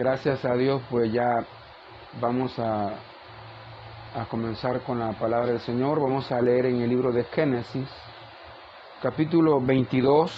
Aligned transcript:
Gracias 0.00 0.46
a 0.46 0.54
Dios, 0.54 0.80
pues 0.88 1.12
ya 1.12 1.44
vamos 2.22 2.58
a, 2.58 2.94
comenzar 4.30 4.80
con 4.80 4.98
la 4.98 5.12
palabra 5.12 5.48
del 5.48 5.60
Señor. 5.60 6.00
Vamos 6.00 6.32
a 6.32 6.40
leer 6.40 6.64
en 6.64 6.80
el 6.80 6.88
libro 6.88 7.12
de 7.12 7.24
Génesis, 7.24 7.86
capítulo 9.02 9.60
22, 9.60 10.32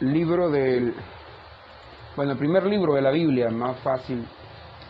libro 0.00 0.50
del, 0.50 0.94
bueno, 2.16 2.32
el 2.32 2.38
primer 2.38 2.66
libro 2.66 2.92
de 2.92 3.00
la 3.00 3.10
Biblia, 3.10 3.48
más 3.48 3.78
fácil, 3.78 4.28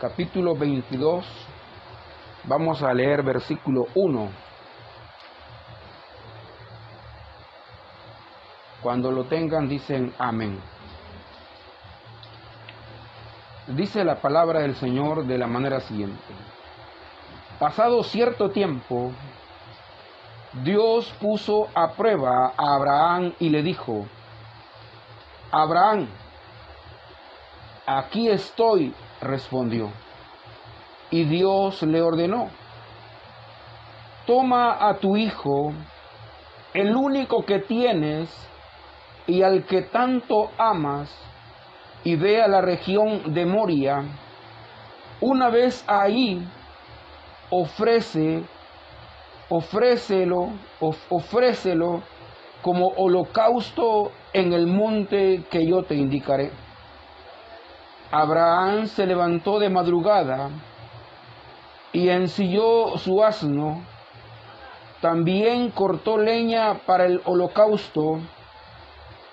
capítulo 0.01 0.53
22, 0.53 1.25
vamos 2.43 2.83
a 2.83 2.93
leer 2.93 3.23
versículo 3.23 3.85
1. 3.95 4.29
Cuando 8.81 9.13
lo 9.13 9.23
tengan 9.27 9.69
dicen 9.69 10.13
amén. 10.19 10.59
Dice 13.69 14.03
la 14.03 14.15
palabra 14.15 14.61
del 14.61 14.75
Señor 14.75 15.25
de 15.25 15.37
la 15.37 15.45
manera 15.45 15.79
siguiente. 15.81 16.33
Pasado 17.59 18.01
cierto 18.03 18.49
tiempo, 18.49 19.11
Dios 20.63 21.13
puso 21.21 21.67
a 21.75 21.91
prueba 21.91 22.53
a 22.57 22.75
Abraham 22.75 23.33
y 23.37 23.49
le 23.49 23.61
dijo, 23.61 24.07
Abraham, 25.51 26.07
aquí 27.85 28.27
estoy, 28.27 28.95
respondió. 29.21 29.91
Y 31.11 31.25
Dios 31.25 31.83
le 31.83 32.01
ordenó, 32.01 32.49
toma 34.25 34.87
a 34.89 34.95
tu 34.95 35.15
hijo, 35.15 35.73
el 36.73 36.95
único 36.95 37.45
que 37.45 37.59
tienes 37.59 38.35
y 39.27 39.43
al 39.43 39.65
que 39.65 39.83
tanto 39.83 40.49
amas, 40.57 41.15
y 42.03 42.15
ve 42.15 42.41
a 42.41 42.47
la 42.47 42.61
región 42.61 43.33
de 43.33 43.45
Moria, 43.45 44.03
una 45.21 45.49
vez 45.49 45.83
ahí, 45.87 46.47
ofrece, 47.49 48.43
ofrécelo, 49.49 50.51
ofrécelo 51.09 52.01
como 52.61 52.87
holocausto 52.87 54.11
en 54.33 54.53
el 54.53 54.67
monte 54.67 55.43
que 55.49 55.65
yo 55.65 55.83
te 55.83 55.95
indicaré. 55.95 56.51
Abraham 58.11 58.87
se 58.87 59.05
levantó 59.05 59.59
de 59.59 59.69
madrugada 59.69 60.49
y 61.91 62.09
ensilló 62.09 62.97
su 62.97 63.23
asno, 63.23 63.83
también 65.01 65.71
cortó 65.71 66.17
leña 66.17 66.81
para 66.85 67.05
el 67.05 67.21
holocausto, 67.25 68.19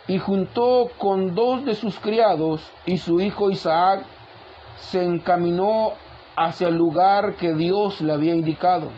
y 0.08 0.18
juntó 0.18 0.88
con 0.98 1.34
dos 1.34 1.64
de 1.64 1.74
sus 1.74 1.98
criados 1.98 2.62
y 2.84 2.98
su 2.98 3.20
hijo 3.20 3.50
Isaac, 3.50 4.04
se 4.76 5.04
encaminó 5.04 5.92
hacia 6.36 6.68
el 6.68 6.76
lugar 6.76 7.34
que 7.36 7.54
Dios 7.54 8.00
le 8.00 8.12
había 8.12 8.34
indicado. 8.34 8.90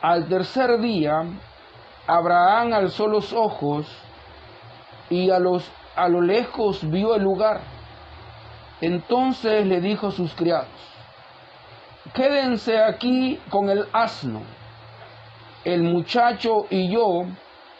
Al 0.00 0.28
tercer 0.28 0.80
día, 0.80 1.24
Abraham 2.06 2.72
alzó 2.72 3.06
los 3.06 3.32
ojos 3.32 3.86
y 5.10 5.30
a, 5.30 5.38
los, 5.38 5.70
a 5.94 6.08
lo 6.08 6.20
lejos 6.20 6.88
vio 6.88 7.14
el 7.14 7.22
lugar. 7.22 7.60
Entonces 8.80 9.66
le 9.66 9.80
dijo 9.80 10.08
a 10.08 10.12
sus 10.12 10.34
criados, 10.34 10.68
quédense 12.14 12.82
aquí 12.82 13.40
con 13.50 13.68
el 13.70 13.86
asno. 13.92 14.42
El 15.64 15.82
muchacho 15.82 16.66
y 16.70 16.90
yo 16.90 17.24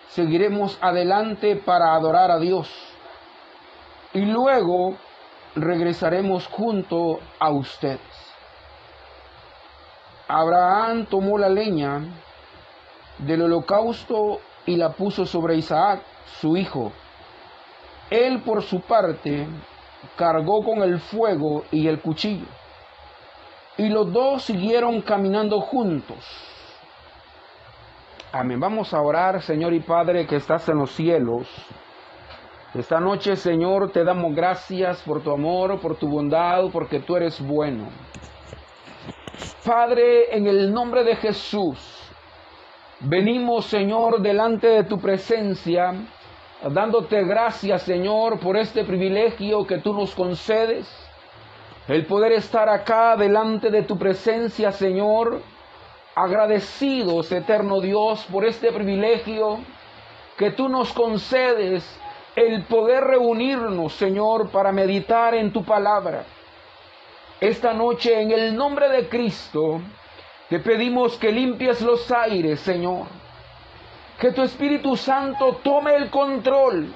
seguiremos 0.09 0.79
adelante 0.81 1.57
para 1.57 1.95
adorar 1.95 2.31
a 2.31 2.39
Dios. 2.39 2.69
Y 4.13 4.21
luego 4.21 4.97
regresaremos 5.55 6.47
junto 6.47 7.21
a 7.39 7.51
ustedes. 7.51 8.01
Abraham 10.27 11.07
tomó 11.07 11.39
la 11.39 11.49
leña 11.49 12.03
del 13.19 13.43
holocausto 13.43 14.41
y 14.67 14.77
la 14.77 14.93
puso 14.93 15.25
sobre 15.25 15.57
Isaac, 15.57 16.03
su 16.41 16.57
hijo. 16.57 16.93
Él 18.11 18.43
por 18.43 18.63
su 18.63 18.81
parte 18.81 19.47
cargó 20.17 20.63
con 20.63 20.83
el 20.83 21.01
fuego 21.01 21.65
y 21.71 21.89
el 21.89 22.01
cuchillo. 22.01 22.47
Y 23.77 23.89
los 23.89 24.13
dos 24.13 24.43
siguieron 24.43 25.01
caminando 25.03 25.61
juntos. 25.61 26.48
Amén. 28.31 28.61
Vamos 28.61 28.93
a 28.93 29.01
orar, 29.01 29.41
Señor 29.41 29.73
y 29.73 29.81
Padre 29.81 30.27
que 30.27 30.37
estás 30.37 30.69
en 30.69 30.77
los 30.77 30.91
cielos. 30.91 31.49
Esta 32.75 33.01
noche, 33.01 33.37
Señor, 33.37 33.91
te 33.91 34.05
damos 34.05 34.35
gracias 34.35 35.01
por 35.01 35.23
tu 35.23 35.31
amor, 35.31 35.81
por 35.81 35.97
tu 35.97 36.09
bondad, 36.09 36.65
porque 36.71 37.01
tú 37.01 37.17
eres 37.17 37.41
bueno. 37.41 37.89
Padre, 39.65 40.37
en 40.37 40.47
el 40.47 40.71
nombre 40.75 41.05
de 41.05 41.17
Jesús, 41.17 41.79
venimos, 43.01 43.65
Señor, 43.65 44.21
delante 44.21 44.67
de 44.67 44.85
tu 44.85 45.01
presencia, 45.01 45.95
dándote 46.71 47.25
gracias, 47.25 47.81
Señor, 47.81 48.41
por 48.41 48.59
este 48.59 48.85
privilegio 48.85 49.67
que 49.67 49.79
tú 49.79 49.95
nos 49.95 50.15
concedes, 50.15 50.87
el 51.89 52.05
poder 52.05 52.33
estar 52.33 52.69
acá 52.69 53.17
delante 53.17 53.71
de 53.71 53.85
tu 53.85 53.97
presencia, 53.97 54.71
Señor, 54.71 55.41
agradecidos, 56.19 57.31
eterno 57.31 57.81
Dios, 57.81 58.27
por 58.31 58.45
este 58.45 58.73
privilegio 58.73 59.61
que 60.37 60.51
tú 60.51 60.69
nos 60.69 60.93
concedes, 60.93 61.85
el 62.35 62.65
poder 62.65 63.05
reunirnos, 63.05 63.93
Señor, 63.93 64.51
para 64.51 64.73
meditar 64.73 65.37
en 65.37 65.53
tu 65.53 65.65
palabra. 65.65 66.25
Esta 67.41 67.73
noche, 67.73 68.21
en 68.21 68.33
el 68.33 68.57
nombre 68.57 68.89
de 68.89 69.09
Cristo, 69.09 69.81
te 70.49 70.59
pedimos 70.59 71.17
que 71.19 71.31
limpies 71.31 71.83
los 71.83 72.11
aires, 72.11 72.59
Señor. 72.61 73.07
Que 74.19 74.33
tu 74.33 74.43
Espíritu 74.43 74.97
Santo 74.97 75.61
tome 75.63 75.95
el 75.95 76.11
control. 76.11 76.93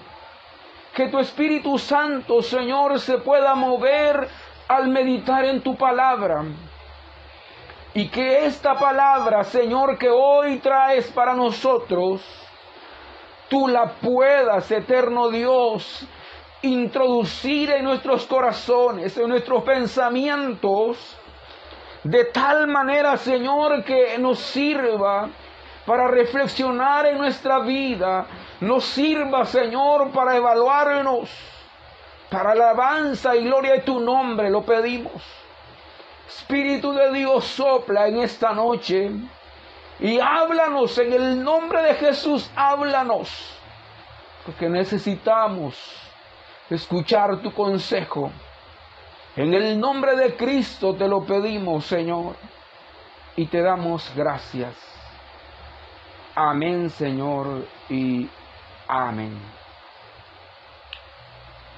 Que 0.95 1.07
tu 1.09 1.21
Espíritu 1.21 1.79
Santo, 1.79 2.43
Señor, 2.43 2.99
se 2.99 3.19
pueda 3.19 3.55
mover 3.55 4.29
al 4.67 4.89
meditar 4.89 5.45
en 5.45 5.61
tu 5.61 5.77
palabra 5.77 6.45
y 7.95 8.09
que 8.09 8.47
esta 8.47 8.75
palabra, 8.75 9.45
Señor, 9.45 9.99
que 9.99 10.09
hoy 10.09 10.59
traes 10.59 11.11
para 11.13 11.35
nosotros, 11.35 12.23
tú 13.49 13.69
la 13.69 13.93
puedas, 13.93 14.71
eterno 14.71 15.29
Dios, 15.29 16.07
introducir 16.63 17.71
en 17.71 17.85
nuestros 17.85 18.27
corazones, 18.27 19.17
en 19.19 19.29
nuestros 19.29 19.63
pensamientos, 19.65 20.97
de 22.03 22.25
tal 22.27 22.67
manera, 22.67 23.17
Señor, 23.19 23.85
que 23.85 24.19
nos 24.19 24.39
sirva 24.39 25.29
para 25.85 26.09
reflexionar 26.09 27.07
en 27.07 27.19
nuestra 27.19 27.59
vida, 27.59 28.27
nos 28.61 28.85
sirva, 28.85 29.45
Señor, 29.45 30.13
para 30.13 30.37
evaluarnos, 30.37 31.29
para 32.31 32.53
alabanza 32.53 33.37
y 33.37 33.45
gloria 33.45 33.73
de 33.73 33.81
tu 33.81 34.01
nombre, 34.01 34.49
lo 34.49 34.63
pedimos. 34.63 35.42
Espíritu 36.37 36.93
de 36.93 37.13
Dios 37.13 37.45
sopla 37.45 38.09
en 38.09 38.19
esta 38.19 38.53
noche 38.53 39.11
y 40.01 40.19
háblanos 40.19 40.97
en 40.99 41.13
el 41.13 41.45
nombre 41.45 41.83
de 41.83 41.95
Jesús, 41.95 42.51
háblanos, 42.57 43.31
porque 44.45 44.69
necesitamos 44.69 45.77
escuchar 46.71 47.41
tu 47.43 47.53
consejo. 47.53 48.33
En 49.37 49.55
el 49.55 49.79
nombre 49.79 50.17
de 50.17 50.35
Cristo 50.37 50.95
te 50.95 51.07
lo 51.07 51.25
pedimos, 51.25 51.87
Señor, 51.87 52.37
y 53.37 53.47
te 53.47 53.63
damos 53.63 54.11
gracias. 54.17 54.75
Amén, 56.35 56.91
Señor, 56.91 57.67
y 57.89 58.29
amén. 58.89 59.39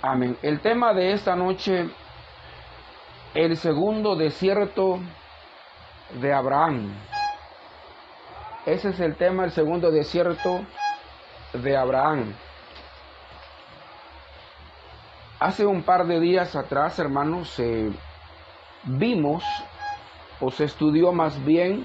Amén. 0.01 0.39
El 0.43 0.61
tema 0.61 0.93
de 0.95 1.13
esta 1.13 1.35
noche 1.35 1.91
el 3.35 3.57
segundo 3.57 4.15
desierto 4.15 5.01
de 6.21 6.33
Abraham. 6.33 6.95
Ese 8.65 8.91
es 8.91 9.01
el 9.01 9.17
tema, 9.17 9.45
el 9.45 9.51
segundo 9.51 9.91
desierto 9.91 10.61
de 11.53 11.77
Abraham. 11.77 12.33
Hace 15.41 15.67
un 15.67 15.83
par 15.83 16.07
de 16.07 16.21
días 16.21 16.55
atrás, 16.55 16.99
hermanos, 17.01 17.59
eh, 17.59 17.91
vimos 18.85 19.45
o 20.41 20.51
se 20.53 20.65
estudió 20.65 21.13
más 21.13 21.45
bien 21.45 21.85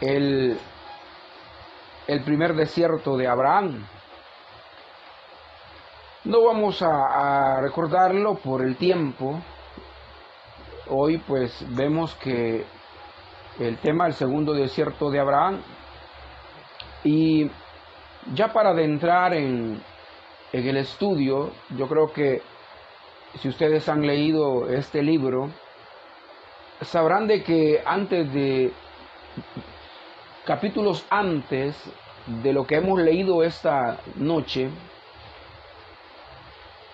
el, 0.00 0.58
el 2.08 2.24
primer 2.24 2.54
desierto 2.54 3.16
de 3.16 3.28
Abraham. 3.28 3.86
No 6.24 6.44
vamos 6.44 6.82
a 6.82 7.60
recordarlo 7.62 8.34
por 8.34 8.62
el 8.62 8.76
tiempo, 8.76 9.40
hoy 10.90 11.18
pues 11.18 11.64
vemos 11.74 12.14
que 12.16 12.64
el 13.58 13.76
tema 13.78 14.04
del 14.04 14.14
segundo 14.14 14.52
desierto 14.52 15.10
de 15.10 15.20
Abraham 15.20 15.60
y 17.04 17.50
ya 18.34 18.52
para 18.52 18.70
adentrar 18.70 19.34
en, 19.34 19.82
en 20.52 20.68
el 20.68 20.76
estudio, 20.76 21.50
yo 21.76 21.88
creo 21.88 22.12
que 22.12 22.42
si 23.40 23.48
ustedes 23.48 23.88
han 23.88 24.06
leído 24.06 24.68
este 24.68 25.02
libro, 25.02 25.50
sabrán 26.82 27.26
de 27.26 27.42
que 27.42 27.82
antes 27.84 28.32
de 28.32 28.72
capítulos 30.44 31.04
antes 31.10 31.76
de 32.42 32.52
lo 32.52 32.66
que 32.66 32.76
hemos 32.76 33.00
leído 33.00 33.42
esta 33.42 33.98
noche, 34.16 34.70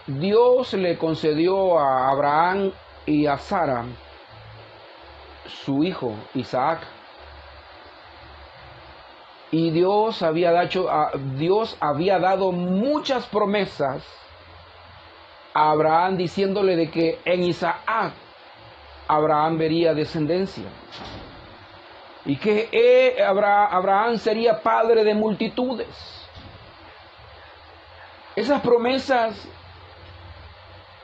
Dios 0.07 0.73
le 0.75 0.99
concedió 0.99 1.79
a 1.79 2.11
Abraham 2.11 2.73
y 3.07 3.27
a 3.27 3.39
Sara 3.39 3.85
su 5.65 5.85
hijo 5.85 6.15
Isaac. 6.35 6.81
Y 9.51 9.71
Dios 9.71 10.23
había, 10.23 10.51
dado, 10.51 11.11
Dios 11.37 11.77
había 11.81 12.19
dado 12.19 12.51
muchas 12.51 13.27
promesas 13.27 14.05
a 15.53 15.71
Abraham 15.71 16.17
diciéndole 16.17 16.75
de 16.75 16.91
que 16.91 17.21
en 17.25 17.45
Isaac 17.45 17.77
Abraham 19.07 19.59
vería 19.59 19.95
descendencia 19.95 20.65
y 22.25 22.37
que 22.37 23.17
Abraham 23.25 24.17
sería 24.19 24.61
padre 24.61 25.05
de 25.05 25.15
multitudes. 25.15 25.89
Esas 28.35 28.61
promesas 28.63 29.47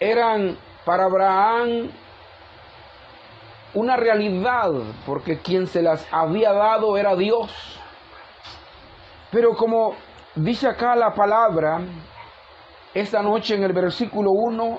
eran 0.00 0.58
para 0.84 1.04
Abraham 1.04 1.90
una 3.74 3.96
realidad, 3.96 4.70
porque 5.06 5.38
quien 5.38 5.66
se 5.66 5.82
las 5.82 6.06
había 6.10 6.52
dado 6.52 6.96
era 6.96 7.14
Dios. 7.14 7.50
Pero 9.30 9.54
como 9.54 9.94
dice 10.34 10.66
acá 10.66 10.96
la 10.96 11.14
palabra, 11.14 11.80
esta 12.94 13.22
noche 13.22 13.54
en 13.54 13.62
el 13.62 13.72
versículo 13.72 14.30
1, 14.32 14.78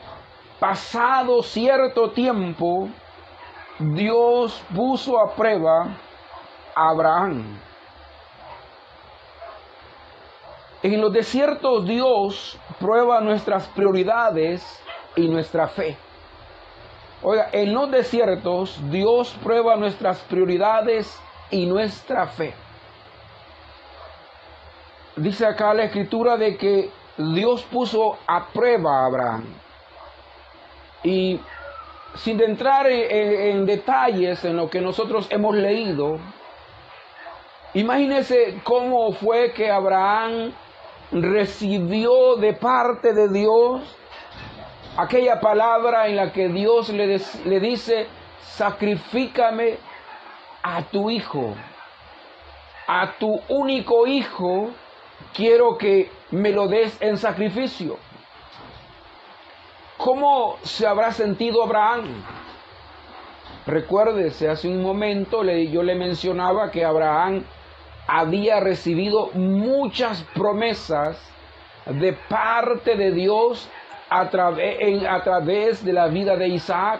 pasado 0.60 1.42
cierto 1.42 2.12
tiempo, 2.12 2.90
Dios 3.80 4.62
puso 4.76 5.20
a 5.20 5.34
prueba 5.36 5.98
a 6.76 6.90
Abraham. 6.90 7.58
En 10.84 11.00
los 11.00 11.14
desiertos 11.14 11.86
Dios 11.86 12.60
prueba 12.80 13.22
nuestras 13.22 13.68
prioridades 13.70 14.62
y 15.16 15.28
nuestra 15.28 15.68
fe. 15.68 15.98
Oiga, 17.24 17.50
en 17.52 17.74
los 17.74 17.92
desiertos 17.92 18.80
Dios 18.90 19.36
prueba 19.44 19.76
nuestras 19.76 20.20
prioridades 20.22 21.20
y 21.52 21.66
nuestra 21.66 22.28
fe. 22.28 22.54
Dice 25.16 25.46
acá 25.46 25.74
la 25.74 25.84
escritura 25.84 26.38
de 26.38 26.58
que 26.58 26.90
Dios 27.18 27.64
puso 27.64 28.18
a 28.26 28.48
prueba 28.48 29.02
a 29.02 29.06
Abraham. 29.06 29.46
Y 31.04 31.40
sin 32.16 32.42
entrar 32.42 32.88
en, 32.88 33.66
detalles 33.66 34.44
en 34.46 34.58
lo 34.58 34.70
que 34.70 34.82
nosotros 34.82 35.28
hemos 35.30 35.56
leído, 35.56 36.18
imagínese 37.74 38.62
cómo 38.64 39.12
fue 39.14 39.52
que 39.54 39.70
Abraham 39.70 40.54
recibió 41.12 42.36
de 42.38 42.54
parte 42.54 43.14
de 43.14 43.30
Dios 43.30 43.98
aquella 44.98 45.40
palabra 45.40 46.08
en 46.08 46.16
la 46.16 46.32
que 46.32 46.50
Dios 46.50 46.90
le, 46.90 47.20
le 47.46 47.60
dice, 47.60 48.08
sacrifícame 48.42 49.78
a 50.64 50.84
tu 50.84 51.10
hijo, 51.10 51.56
a 52.88 53.14
tu 53.14 53.40
único 53.50 54.08
hijo, 54.08 54.72
quiero 55.34 55.78
que 55.78 56.12
me 56.32 56.52
lo 56.52 56.68
des 56.68 57.02
en 57.02 57.18
sacrificio. 57.18 57.98
¿Cómo 59.98 60.58
se 60.64 60.88
habrá 60.88 61.12
sentido 61.12 61.64
Abraham? 61.64 62.24
Recuérdese, 63.68 64.50
hace 64.50 64.68
un 64.68 64.82
momento 64.82 65.44
yo 65.44 65.84
le 65.84 65.94
mencionaba 65.96 66.72
que 66.72 66.84
Abraham 66.84 67.44
había 68.08 68.60
recibido 68.60 69.30
muchas 69.34 70.24
promesas 70.34 71.22
de 71.86 72.14
parte 72.14 72.96
de 72.96 73.12
Dios 73.12 73.70
a, 74.12 74.22
a 74.22 75.24
través 75.24 75.84
de 75.84 75.94
la 75.94 76.08
vida 76.08 76.36
de 76.36 76.50
Isaac. 76.50 77.00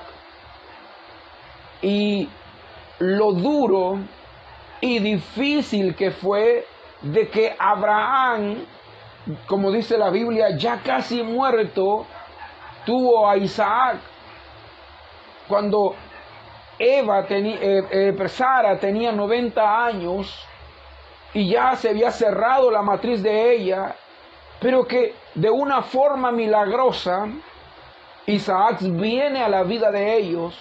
Y 1.82 2.30
lo 3.00 3.34
duro 3.34 4.00
y 4.80 5.00
difícil 5.00 5.96
que 5.96 6.12
fue 6.12 6.66
de 7.02 7.30
que 7.30 7.56
Abraham, 7.58 8.66
como 9.46 9.72
dice 9.72 9.98
la 9.98 10.10
Biblia, 10.10 10.56
ya 10.58 10.82
casi 10.82 11.22
muerto, 11.22 12.06
tuvo 12.86 13.28
a 13.30 13.38
Isaac. 13.38 13.98
Cuando 15.48 15.96
Eva 16.80 17.26
tenía, 17.26 17.58
eh, 17.62 18.16
eh, 18.18 18.28
Sara 18.30 18.80
tenía 18.80 19.12
90 19.12 19.86
años 19.86 20.48
y 21.34 21.50
ya 21.50 21.76
se 21.76 21.90
había 21.90 22.12
cerrado 22.12 22.72
la 22.72 22.82
matriz 22.82 23.22
de 23.22 23.56
ella, 23.56 23.96
pero 24.62 24.86
que 24.86 25.16
de 25.34 25.50
una 25.50 25.82
forma 25.82 26.32
milagrosa 26.32 27.28
Isaac 28.28 28.82
viene 28.82 29.44
a 29.44 29.50
la 29.50 29.64
vida 29.64 29.90
de 29.90 30.16
ellos, 30.18 30.56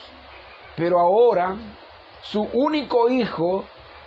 pero 0.74 0.98
ahora 0.98 1.54
su 2.22 2.48
único 2.54 3.10
hijo, 3.10 3.64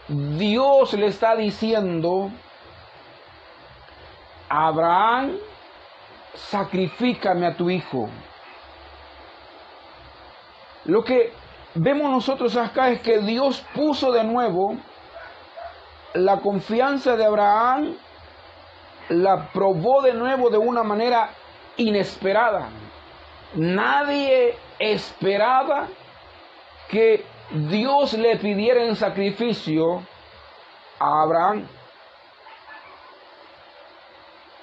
Dios 0.08 0.94
le 0.94 1.06
está 1.06 1.36
diciendo, 1.36 2.32
Abraham, 4.50 5.38
sacrifícame 6.34 7.46
a 7.46 7.56
tu 7.56 7.70
hijo. 7.70 8.10
Lo 10.86 11.04
que 11.04 11.34
vemos 11.76 12.12
nosotros 12.12 12.58
acá 12.58 12.90
es 12.90 13.02
que 13.02 13.20
Dios 13.20 13.64
puso 13.76 14.12
de 14.12 14.24
nuevo 14.24 14.76
la 16.16 16.38
confianza 16.38 17.16
de 17.16 17.26
Abraham 17.26 17.96
la 19.10 19.50
probó 19.52 20.02
de 20.02 20.14
nuevo 20.14 20.50
de 20.50 20.58
una 20.58 20.84
manera 20.84 21.30
inesperada. 21.78 22.70
Nadie 23.56 24.56
esperaba 24.80 25.88
que 26.90 27.24
Dios 27.52 28.14
le 28.14 28.38
pidiera 28.38 28.84
en 28.84 28.96
sacrificio 28.96 30.04
a 31.00 31.22
Abraham. 31.22 31.68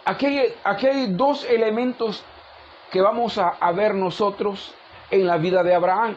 Aquí 0.05 0.27
hay, 0.27 1.07
dos 1.15 1.45
elementos 1.45 2.25
que 2.91 3.01
vamos 3.01 3.39
a, 3.39 3.73
ver 3.73 3.95
nosotros 3.95 4.75
en 5.11 5.27
la 5.27 5.37
vida 5.37 5.63
de 5.63 5.75
Abraham. 5.75 6.17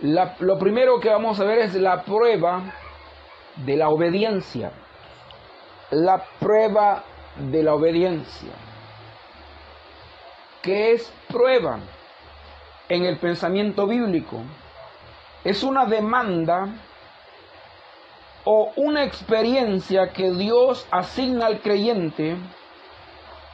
lo 0.00 0.58
primero 0.58 1.00
que 1.00 1.10
vamos 1.10 1.38
a 1.40 1.44
ver 1.44 1.58
es 1.58 1.74
la 1.74 2.02
prueba 2.02 2.62
de 3.56 3.76
la 3.76 3.88
obediencia 3.90 4.72
la 5.90 6.22
prueba 6.38 7.04
de 7.36 7.62
la 7.62 7.74
obediencia. 7.74 8.52
¿Qué 10.62 10.92
es 10.92 11.12
prueba 11.28 11.78
en 12.88 13.04
el 13.04 13.18
pensamiento 13.18 13.86
bíblico? 13.86 14.42
Es 15.44 15.62
una 15.62 15.86
demanda 15.86 16.68
o 18.44 18.72
una 18.76 19.04
experiencia 19.04 20.12
que 20.12 20.32
Dios 20.32 20.86
asigna 20.90 21.46
al 21.46 21.60
creyente 21.60 22.36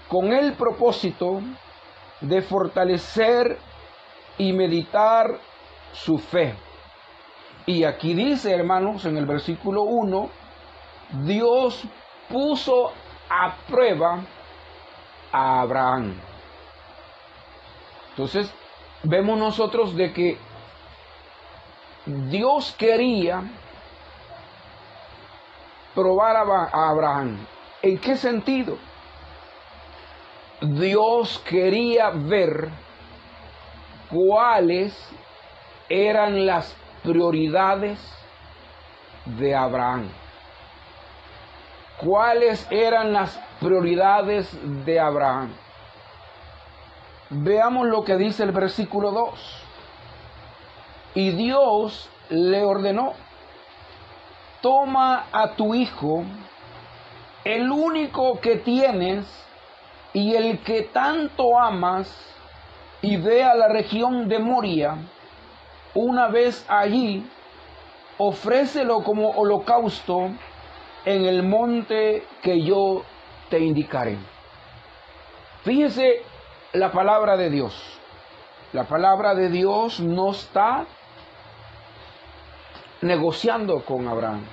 con 0.08 0.32
el 0.32 0.54
propósito 0.54 1.40
de 2.20 2.42
fortalecer 2.42 3.58
y 4.38 4.52
meditar 4.52 5.38
su 5.92 6.18
fe. 6.18 6.54
Y 7.66 7.84
aquí 7.84 8.14
dice, 8.14 8.52
hermanos, 8.52 9.04
en 9.04 9.16
el 9.16 9.26
versículo 9.26 9.82
1, 9.82 10.28
Dios 11.24 11.82
puso 12.28 12.92
a 13.28 13.56
prueba 13.68 14.20
a 15.32 15.60
Abraham. 15.60 16.14
Entonces, 18.10 18.52
vemos 19.02 19.38
nosotros 19.38 19.96
de 19.96 20.12
que 20.12 20.38
Dios 22.06 22.74
quería 22.78 23.42
probar 25.94 26.36
a 26.36 26.90
Abraham. 26.90 27.46
¿En 27.82 27.98
qué 27.98 28.16
sentido? 28.16 28.78
Dios 30.60 31.42
quería 31.48 32.10
ver 32.10 32.68
cuáles 34.10 34.96
eran 35.88 36.46
las 36.46 36.74
prioridades 37.02 37.98
de 39.26 39.54
Abraham 39.54 40.08
cuáles 41.98 42.66
eran 42.70 43.12
las 43.12 43.38
prioridades 43.60 44.48
de 44.84 45.00
Abraham. 45.00 45.54
Veamos 47.30 47.86
lo 47.86 48.04
que 48.04 48.16
dice 48.16 48.42
el 48.42 48.52
versículo 48.52 49.10
2. 49.10 49.62
Y 51.14 51.30
Dios 51.30 52.10
le 52.28 52.64
ordenó, 52.64 53.12
toma 54.60 55.26
a 55.32 55.52
tu 55.52 55.74
hijo, 55.74 56.24
el 57.44 57.70
único 57.70 58.40
que 58.40 58.56
tienes 58.56 59.26
y 60.12 60.34
el 60.34 60.60
que 60.60 60.82
tanto 60.82 61.58
amas, 61.58 62.34
y 63.02 63.16
ve 63.16 63.44
a 63.44 63.54
la 63.54 63.68
región 63.68 64.28
de 64.28 64.38
Moria, 64.38 64.96
una 65.94 66.28
vez 66.28 66.64
allí, 66.68 67.28
ofrécelo 68.16 69.02
como 69.02 69.30
holocausto 69.30 70.30
en 71.04 71.24
el 71.24 71.42
monte 71.42 72.24
que 72.42 72.62
yo 72.62 73.02
te 73.50 73.58
indicaré. 73.58 74.18
Fíjese 75.62 76.22
la 76.72 76.92
palabra 76.92 77.36
de 77.36 77.50
Dios. 77.50 77.74
La 78.72 78.84
palabra 78.84 79.34
de 79.34 79.48
Dios 79.50 80.00
no 80.00 80.32
está 80.32 80.86
negociando 83.02 83.84
con 83.84 84.08
Abraham. 84.08 84.44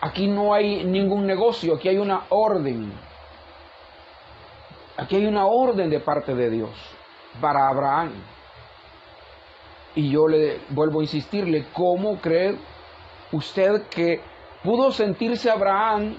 Aquí 0.00 0.28
no 0.28 0.54
hay 0.54 0.84
ningún 0.84 1.26
negocio, 1.26 1.74
aquí 1.74 1.88
hay 1.88 1.98
una 1.98 2.24
orden. 2.28 2.92
Aquí 4.96 5.16
hay 5.16 5.26
una 5.26 5.46
orden 5.46 5.90
de 5.90 6.00
parte 6.00 6.34
de 6.34 6.50
Dios 6.50 6.70
para 7.40 7.68
Abraham. 7.68 8.12
Y 9.94 10.10
yo 10.10 10.28
le 10.28 10.60
vuelvo 10.68 11.00
a 11.00 11.04
insistirle, 11.04 11.66
¿cómo 11.72 12.18
cree 12.18 12.56
usted 13.32 13.88
que 13.88 14.20
pudo 14.66 14.90
sentirse 14.90 15.48
Abraham 15.48 16.16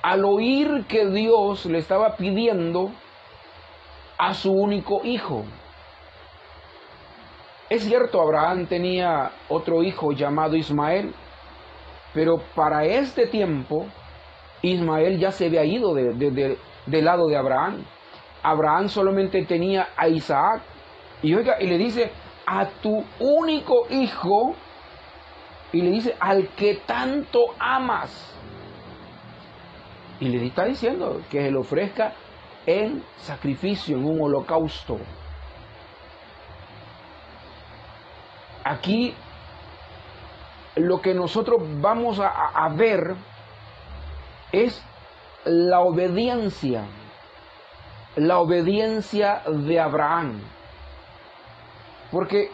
al 0.00 0.24
oír 0.24 0.86
que 0.88 1.06
Dios 1.06 1.66
le 1.66 1.76
estaba 1.76 2.16
pidiendo 2.16 2.90
a 4.16 4.32
su 4.32 4.50
único 4.50 5.02
hijo? 5.04 5.44
Es 7.68 7.84
cierto, 7.84 8.22
Abraham 8.22 8.66
tenía 8.66 9.30
otro 9.50 9.82
hijo 9.82 10.12
llamado 10.12 10.56
Ismael, 10.56 11.14
pero 12.14 12.38
para 12.54 12.86
este 12.86 13.26
tiempo 13.26 13.86
Ismael 14.62 15.18
ya 15.18 15.32
se 15.32 15.46
había 15.46 15.64
ido 15.66 15.92
del 15.92 16.58
lado 17.04 17.26
de 17.28 17.36
Abraham. 17.36 17.84
Abraham 18.42 18.88
solamente 18.88 19.44
tenía 19.44 19.88
a 19.98 20.08
Isaac. 20.08 20.62
Y 21.22 21.34
y 21.34 21.66
le 21.66 21.76
dice, 21.76 22.10
a 22.46 22.66
tu 22.80 23.04
único 23.18 23.86
hijo, 23.90 24.54
y 25.72 25.82
le 25.82 25.90
dice, 25.90 26.16
al 26.20 26.48
que 26.48 26.76
tanto 26.86 27.54
amas. 27.58 28.34
Y 30.20 30.28
le 30.28 30.46
está 30.46 30.64
diciendo 30.64 31.20
que 31.30 31.42
se 31.42 31.50
lo 31.50 31.60
ofrezca 31.60 32.14
en 32.64 33.02
sacrificio, 33.18 33.96
en 33.96 34.04
un 34.04 34.20
holocausto. 34.20 34.98
Aquí 38.64 39.14
lo 40.76 41.00
que 41.00 41.14
nosotros 41.14 41.62
vamos 41.80 42.18
a, 42.18 42.28
a 42.28 42.68
ver 42.70 43.14
es 44.52 44.82
la 45.44 45.80
obediencia 45.80 46.84
la 48.16 48.38
obediencia 48.38 49.42
de 49.46 49.78
Abraham. 49.78 50.40
Porque 52.10 52.50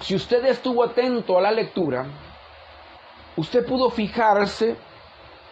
si 0.00 0.14
usted 0.14 0.44
estuvo 0.44 0.84
atento 0.84 1.38
a 1.38 1.40
la 1.40 1.50
lectura, 1.50 2.06
usted 3.36 3.66
pudo 3.66 3.90
fijarse 3.90 4.76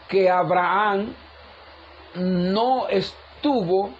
que 0.08 0.30
Abraham 0.30 1.14
no 2.14 2.88
estuvo 2.88 3.90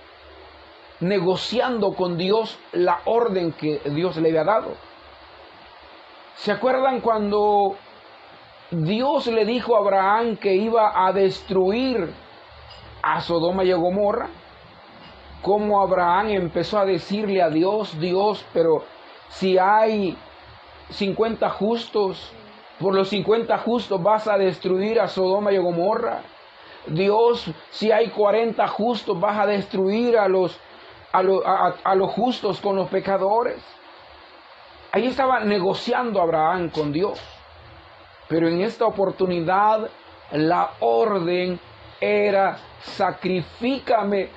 negociando 1.00 1.94
con 1.94 2.16
Dios 2.16 2.58
la 2.72 3.00
orden 3.04 3.52
que 3.52 3.80
Dios 3.86 4.16
le 4.16 4.28
había 4.28 4.44
dado. 4.44 4.74
¿Se 6.36 6.52
acuerdan 6.52 7.00
cuando 7.00 7.76
Dios 8.70 9.26
le 9.26 9.44
dijo 9.44 9.76
a 9.76 9.80
Abraham 9.80 10.36
que 10.36 10.54
iba 10.54 11.06
a 11.06 11.12
destruir 11.12 12.12
a 13.02 13.20
Sodoma 13.20 13.64
y 13.64 13.72
a 13.72 13.76
Gomorra? 13.76 14.28
cómo 15.46 15.80
Abraham 15.80 16.30
empezó 16.30 16.80
a 16.80 16.84
decirle 16.84 17.40
a 17.40 17.48
Dios, 17.50 17.98
Dios, 18.00 18.44
pero 18.52 18.82
si 19.28 19.56
hay 19.58 20.18
50 20.90 21.48
justos, 21.50 22.32
por 22.78 22.94
los 22.94 23.08
50 23.08 23.56
justos 23.58 24.02
vas 24.02 24.28
a 24.28 24.36
destruir 24.36 25.00
a 25.00 25.08
Sodoma 25.08 25.52
y 25.52 25.58
Gomorra. 25.58 26.22
Dios, 26.86 27.50
si 27.70 27.90
hay 27.90 28.08
40 28.08 28.66
justos, 28.68 29.18
vas 29.18 29.38
a 29.38 29.46
destruir 29.46 30.18
a 30.18 30.28
los, 30.28 30.58
a, 31.12 31.20
a 31.82 31.94
los 31.94 32.12
justos 32.12 32.60
con 32.60 32.76
los 32.76 32.88
pecadores. 32.88 33.58
Ahí 34.92 35.06
estaba 35.06 35.40
negociando 35.40 36.20
Abraham 36.20 36.70
con 36.70 36.92
Dios. 36.92 37.20
Pero 38.28 38.48
en 38.48 38.60
esta 38.60 38.86
oportunidad 38.86 39.88
la 40.32 40.72
orden 40.80 41.58
era 42.00 42.58
sacrifícame 42.80 44.28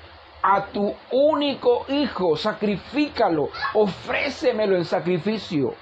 a 0.41 0.65
tu 0.67 0.93
único 1.11 1.85
hijo, 1.89 2.37
sacrifícalo, 2.37 3.49
ofrécemelo 3.73 4.75
en 4.75 4.85
sacrificio. 4.85 5.73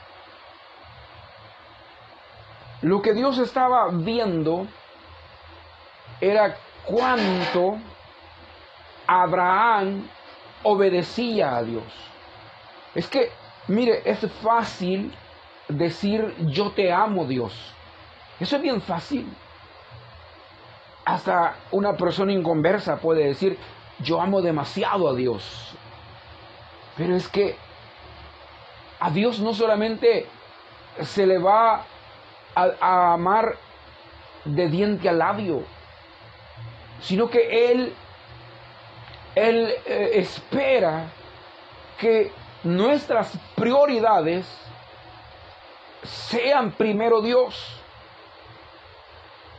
Lo 2.82 3.02
que 3.02 3.14
Dios 3.14 3.40
estaba 3.40 3.88
viendo 3.90 4.68
era 6.22 6.58
cuánto 6.86 7.78
Abraham 9.08 10.08
obedecía 10.64 11.58
a 11.58 11.64
Dios. 11.64 11.84
Es 12.94 13.08
que, 13.08 13.32
mire, 13.68 14.02
es 14.06 14.20
fácil 14.42 15.14
decir 15.68 16.36
yo 16.40 16.72
te 16.72 16.92
amo 16.92 17.26
Dios. 17.26 17.54
Eso 18.40 18.56
es 18.58 18.62
bien 18.62 18.82
fácil. 18.82 19.28
Hasta 21.06 21.56
una 21.72 21.96
persona 21.96 22.34
inconversa 22.34 22.98
puede 22.98 23.26
decir 23.26 23.58
yo 24.00 24.22
amo 24.22 24.42
demasiado 24.42 25.10
a 25.10 25.16
Dios. 25.16 25.74
Pero 26.96 27.16
es 27.16 27.28
que 27.28 27.56
a 29.00 29.10
Dios 29.10 29.40
no 29.40 29.54
solamente 29.54 30.28
se 31.02 31.26
le 31.26 31.38
va 31.38 31.86
a, 32.58 33.14
amar 33.14 33.56
de 34.46 34.68
diente 34.70 35.10
a 35.10 35.14
labio, 35.14 35.64
sino 37.02 37.30
que 37.30 37.72
Él, 37.72 37.94
Él 39.36 39.74
eh, 39.86 40.12
espera 40.16 41.12
que 42.00 42.32
nuestras 42.64 43.38
prioridades 43.56 44.46
sean 46.04 46.72
primero 46.72 47.22
Dios. 47.22 47.74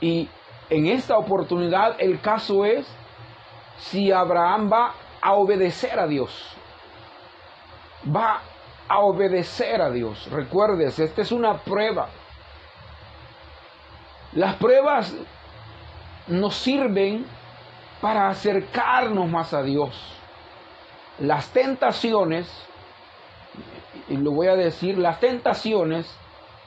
Y 0.00 0.28
en 0.71 0.87
esta 0.87 1.19
oportunidad 1.19 1.97
el 1.99 2.21
caso 2.21 2.64
es 2.64 2.87
si 3.78 4.12
Abraham 4.12 4.71
va 4.73 4.95
a 5.21 5.33
obedecer 5.35 5.99
a 5.99 6.07
Dios. 6.07 6.31
Va 8.14 8.40
a 8.88 9.00
obedecer 9.00 9.83
a 9.83 9.90
Dios. 9.90 10.31
Recuerdes, 10.31 10.99
esta 10.99 11.23
es 11.23 11.33
una 11.33 11.59
prueba. 11.59 12.09
Las 14.32 14.56
pruebas 14.56 15.14
nos 16.26 16.54
sirven 16.54 17.26
para 18.00 18.28
acercarnos 18.28 19.28
más 19.28 19.54
a 19.54 19.62
Dios. 19.62 19.90
Las 21.18 21.49
tentaciones, 21.49 22.49
y 24.08 24.16
lo 24.16 24.32
voy 24.32 24.49
a 24.49 24.56
decir, 24.56 24.99
las 24.99 25.18
tentaciones 25.20 26.06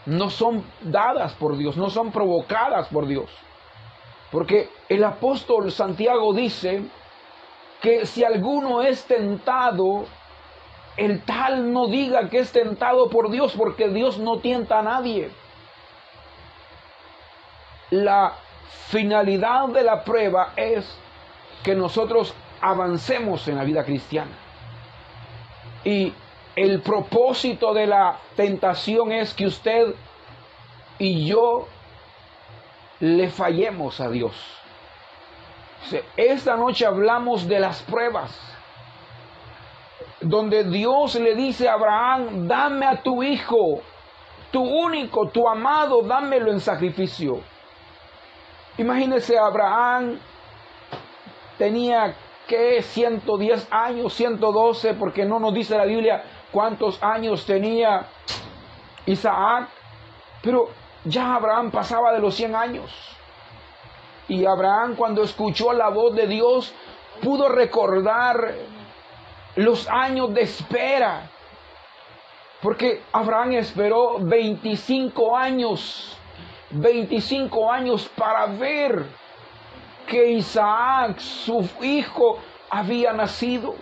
no 0.05 0.29
son 0.29 0.63
dadas 0.81 1.33
por 1.33 1.57
Dios, 1.57 1.77
no 1.77 1.89
son 1.89 2.11
provocadas 2.11 2.87
por 2.87 3.05
Dios. 3.05 3.29
Porque 4.31 4.69
el 4.89 5.03
apóstol 5.03 5.71
Santiago 5.71 6.33
dice 6.33 6.83
que 7.81 8.05
si 8.05 8.23
alguno 8.23 8.81
es 8.81 9.05
tentado, 9.05 10.05
el 10.97 11.21
tal 11.21 11.71
no 11.71 11.87
diga 11.87 12.29
que 12.29 12.39
es 12.39 12.51
tentado 12.51 13.09
por 13.09 13.29
Dios, 13.29 13.53
porque 13.57 13.89
Dios 13.89 14.17
no 14.19 14.39
tienta 14.39 14.79
a 14.79 14.83
nadie. 14.83 15.31
La 17.91 18.33
finalidad 18.87 19.67
de 19.69 19.83
la 19.83 20.03
prueba 20.03 20.53
es 20.55 20.85
que 21.63 21.75
nosotros 21.75 22.33
avancemos 22.61 23.47
en 23.47 23.57
la 23.57 23.63
vida 23.63 23.83
cristiana. 23.83 24.31
Y 25.83 26.13
el 26.55 26.81
propósito 26.81 27.73
de 27.73 27.87
la 27.87 28.17
tentación 28.35 29.11
es 29.11 29.33
que 29.33 29.47
usted 29.47 29.95
y 30.99 31.25
yo 31.25 31.67
le 32.99 33.29
fallemos 33.29 33.99
a 33.99 34.09
Dios. 34.09 34.33
Esta 36.15 36.55
noche 36.55 36.85
hablamos 36.85 37.47
de 37.47 37.59
las 37.59 37.81
pruebas, 37.81 38.31
donde 40.21 40.63
Dios 40.65 41.15
le 41.15 41.35
dice 41.35 41.67
a 41.67 41.73
Abraham, 41.73 42.47
dame 42.47 42.85
a 42.85 43.01
tu 43.01 43.23
hijo, 43.23 43.81
tu 44.51 44.61
único, 44.61 45.29
tu 45.29 45.47
amado, 45.49 46.03
dámelo 46.03 46.51
en 46.51 46.59
sacrificio. 46.59 47.41
Imagínese, 48.77 49.37
Abraham 49.37 50.19
tenía 51.57 52.15
que 52.47 52.81
110 52.81 53.67
años, 53.71 54.13
112, 54.13 54.93
porque 54.95 55.25
no 55.25 55.39
nos 55.39 55.53
dice 55.53 55.77
la 55.77 55.85
Biblia 55.85 56.23
cuántos 56.51 57.01
años 57.03 57.45
tenía 57.45 58.07
Isaac, 59.05 59.69
pero 60.41 60.69
ya 61.05 61.35
Abraham 61.35 61.71
pasaba 61.71 62.13
de 62.13 62.19
los 62.19 62.35
100 62.35 62.55
años. 62.55 62.91
Y 64.27 64.45
Abraham 64.45 64.95
cuando 64.95 65.23
escuchó 65.23 65.73
la 65.73 65.89
voz 65.89 66.15
de 66.15 66.27
Dios 66.27 66.73
pudo 67.21 67.49
recordar 67.49 68.55
los 69.55 69.87
años 69.89 70.33
de 70.33 70.41
espera. 70.41 71.29
Porque 72.61 73.03
Abraham 73.11 73.53
esperó 73.53 74.17
25 74.19 75.35
años, 75.35 76.17
25 76.71 77.71
años 77.71 78.09
para 78.15 78.45
ver 78.47 79.05
que 80.07 80.31
Isaac, 80.31 81.19
su 81.19 81.67
hijo, 81.81 82.39
había 82.69 83.13
nacido. 83.13 83.75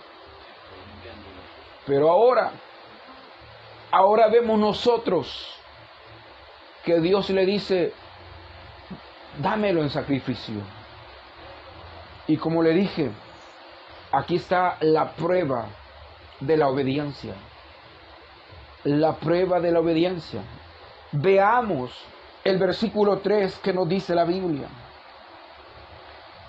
Pero 1.86 2.10
ahora, 2.10 2.52
ahora 3.90 4.28
vemos 4.28 4.58
nosotros 4.58 5.56
que 6.84 7.00
Dios 7.00 7.30
le 7.30 7.46
dice, 7.46 7.92
dámelo 9.38 9.82
en 9.82 9.90
sacrificio. 9.90 10.60
Y 12.26 12.36
como 12.36 12.62
le 12.62 12.72
dije, 12.72 13.10
aquí 14.12 14.36
está 14.36 14.76
la 14.80 15.12
prueba 15.12 15.66
de 16.40 16.56
la 16.56 16.68
obediencia. 16.68 17.34
La 18.84 19.16
prueba 19.16 19.60
de 19.60 19.72
la 19.72 19.80
obediencia. 19.80 20.42
Veamos 21.12 21.90
el 22.44 22.58
versículo 22.58 23.18
3 23.18 23.58
que 23.58 23.72
nos 23.72 23.88
dice 23.88 24.14
la 24.14 24.24
Biblia. 24.24 24.68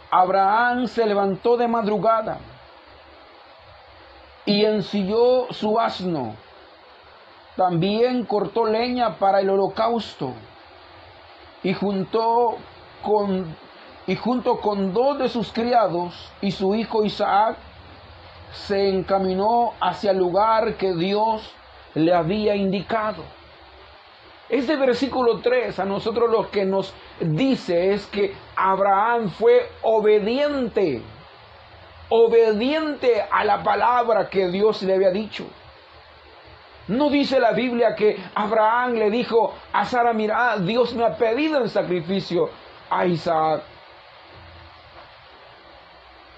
Abraham 0.10 0.88
se 0.88 1.06
levantó 1.06 1.58
de 1.58 1.68
madrugada 1.68 2.40
y 4.46 4.66
ensilló 4.66 5.48
su 5.52 5.80
asno. 5.80 6.36
También 7.56 8.26
cortó 8.26 8.66
leña 8.66 9.18
para 9.18 9.40
el 9.40 9.50
holocausto 9.50 10.34
y 11.64 11.74
juntó 11.74 12.58
con 13.04 13.56
y 14.08 14.16
junto 14.16 14.60
con 14.60 14.94
dos 14.94 15.20
de 15.20 15.30
sus 15.30 15.54
criados 15.54 16.32
y 16.42 16.52
su 16.52 16.74
hijo 16.76 17.06
Isaac 17.06 17.58
se 18.52 18.90
encaminó 18.90 19.74
hacia 19.80 20.12
el 20.12 20.18
lugar 20.18 20.76
que 20.76 20.94
Dios 20.94 21.54
le 21.94 22.14
había 22.14 22.56
indicado. 22.56 23.24
Este 24.52 24.76
versículo 24.76 25.40
3 25.40 25.80
a 25.80 25.86
nosotros 25.86 26.30
lo 26.30 26.52
que 26.52 26.66
nos 26.66 26.94
dice 27.22 27.94
es 27.94 28.06
que 28.08 28.36
Abraham 28.58 29.30
fue 29.30 29.70
obediente, 29.82 31.02
obediente 32.10 33.22
a 33.32 33.46
la 33.46 33.64
palabra 33.64 34.30
que 34.30 34.50
Dios 34.50 34.84
le 34.84 34.96
había 34.96 35.12
dicho. 35.12 35.46
No 36.90 37.10
dice 37.10 37.40
la 37.40 37.54
Biblia 37.54 37.96
que 37.96 38.18
Abraham 38.36 38.96
le 38.96 39.10
dijo 39.10 39.54
a 39.72 39.86
Sara, 39.86 40.12
mira, 40.12 40.58
Dios 40.58 40.94
me 40.96 41.06
ha 41.06 41.16
pedido 41.16 41.60
el 41.60 41.70
sacrificio 41.70 42.50
a 42.90 43.06
Isaac. 43.06 43.64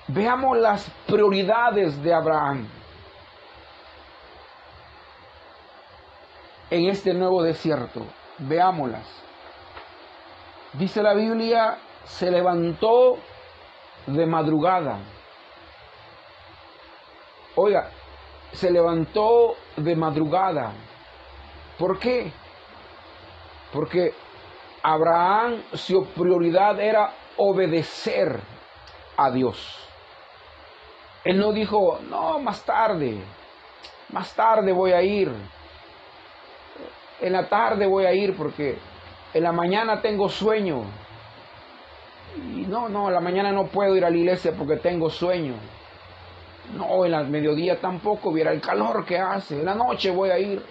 Veamos 0.10 0.60
las 0.60 0.88
prioridades 1.08 2.00
de 2.04 2.14
Abraham 2.14 2.68
en 6.74 6.90
este 6.90 7.14
nuevo 7.14 7.44
desierto. 7.44 8.04
Veámoslas. 8.40 9.08
Dice 10.74 11.04
la 11.04 11.14
Biblia, 11.14 11.78
se 12.06 12.32
levantó 12.32 13.18
de 14.08 14.26
madrugada. 14.26 14.98
Oiga, 17.56 17.92
se 18.54 18.72
levantó 18.72 19.54
de 19.78 19.96
madrugada. 19.96 20.72
¿Por 21.78 22.00
qué? 22.00 22.32
Porque 23.72 24.16
Abraham 24.82 25.62
su 25.74 26.08
prioridad 26.08 26.80
era 26.80 27.14
obedecer 27.38 28.40
a 29.16 29.30
Dios. 29.30 29.80
Él 31.24 31.38
no 31.38 31.54
dijo, 31.54 32.00
no, 32.10 32.40
más 32.40 32.66
tarde, 32.66 33.24
más 34.10 34.34
tarde 34.34 34.72
voy 34.72 34.92
a 34.92 35.04
ir. 35.04 35.32
En 37.24 37.32
la 37.32 37.48
tarde 37.48 37.86
voy 37.86 38.06
a 38.06 38.14
ir 38.14 38.36
porque 38.36 38.78
en 39.34 39.44
la 39.44 39.54
mañana 39.54 40.02
tengo 40.02 40.28
sueño. 40.28 40.84
Y 42.36 42.66
no, 42.68 42.90
no, 42.90 43.08
en 43.08 43.14
la 43.14 43.22
mañana 43.22 43.54
no 43.54 43.68
puedo 43.68 43.96
ir 43.96 44.04
a 44.04 44.10
la 44.10 44.18
iglesia 44.18 44.52
porque 44.58 44.76
tengo 44.76 45.10
sueño. 45.10 45.54
No, 46.76 47.06
en 47.06 47.12
la 47.12 47.24
mediodía 47.24 47.80
tampoco, 47.80 48.34
viera 48.34 48.52
el 48.52 48.60
calor 48.60 49.06
que 49.06 49.18
hace. 49.18 49.58
En 49.58 49.66
la 49.66 49.74
noche 49.74 50.12
voy 50.12 50.32
a 50.32 50.38
ir. 50.38 50.66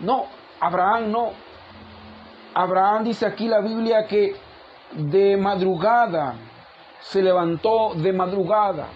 No, 0.00 0.26
Abraham 0.58 1.12
no. 1.12 1.30
Abraham 2.52 3.04
dice 3.04 3.24
aquí 3.24 3.46
la 3.46 3.60
Biblia 3.60 4.04
que 4.08 4.34
de 4.90 5.36
madrugada 5.36 6.34
se 7.02 7.22
levantó 7.22 7.94
de 7.94 8.12
madrugada. 8.12 8.88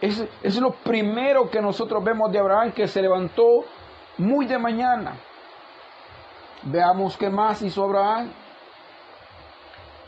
Es, 0.00 0.24
es 0.42 0.56
lo 0.58 0.70
primero 0.70 1.50
que 1.50 1.60
nosotros 1.60 2.02
vemos 2.02 2.32
de 2.32 2.38
Abraham, 2.38 2.72
que 2.72 2.88
se 2.88 3.02
levantó 3.02 3.66
muy 4.16 4.46
de 4.46 4.58
mañana. 4.58 5.14
Veamos 6.66 7.16
qué 7.16 7.30
más 7.30 7.62
hizo 7.62 7.84
Abraham. 7.84 8.30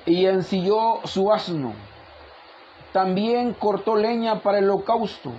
Y 0.06 0.26
ensilló 0.26 1.00
su 1.04 1.32
asno. 1.32 1.72
También 2.92 3.54
cortó 3.54 3.96
leña 3.96 4.40
para 4.40 4.58
el 4.58 4.64
holocausto. 4.64 5.32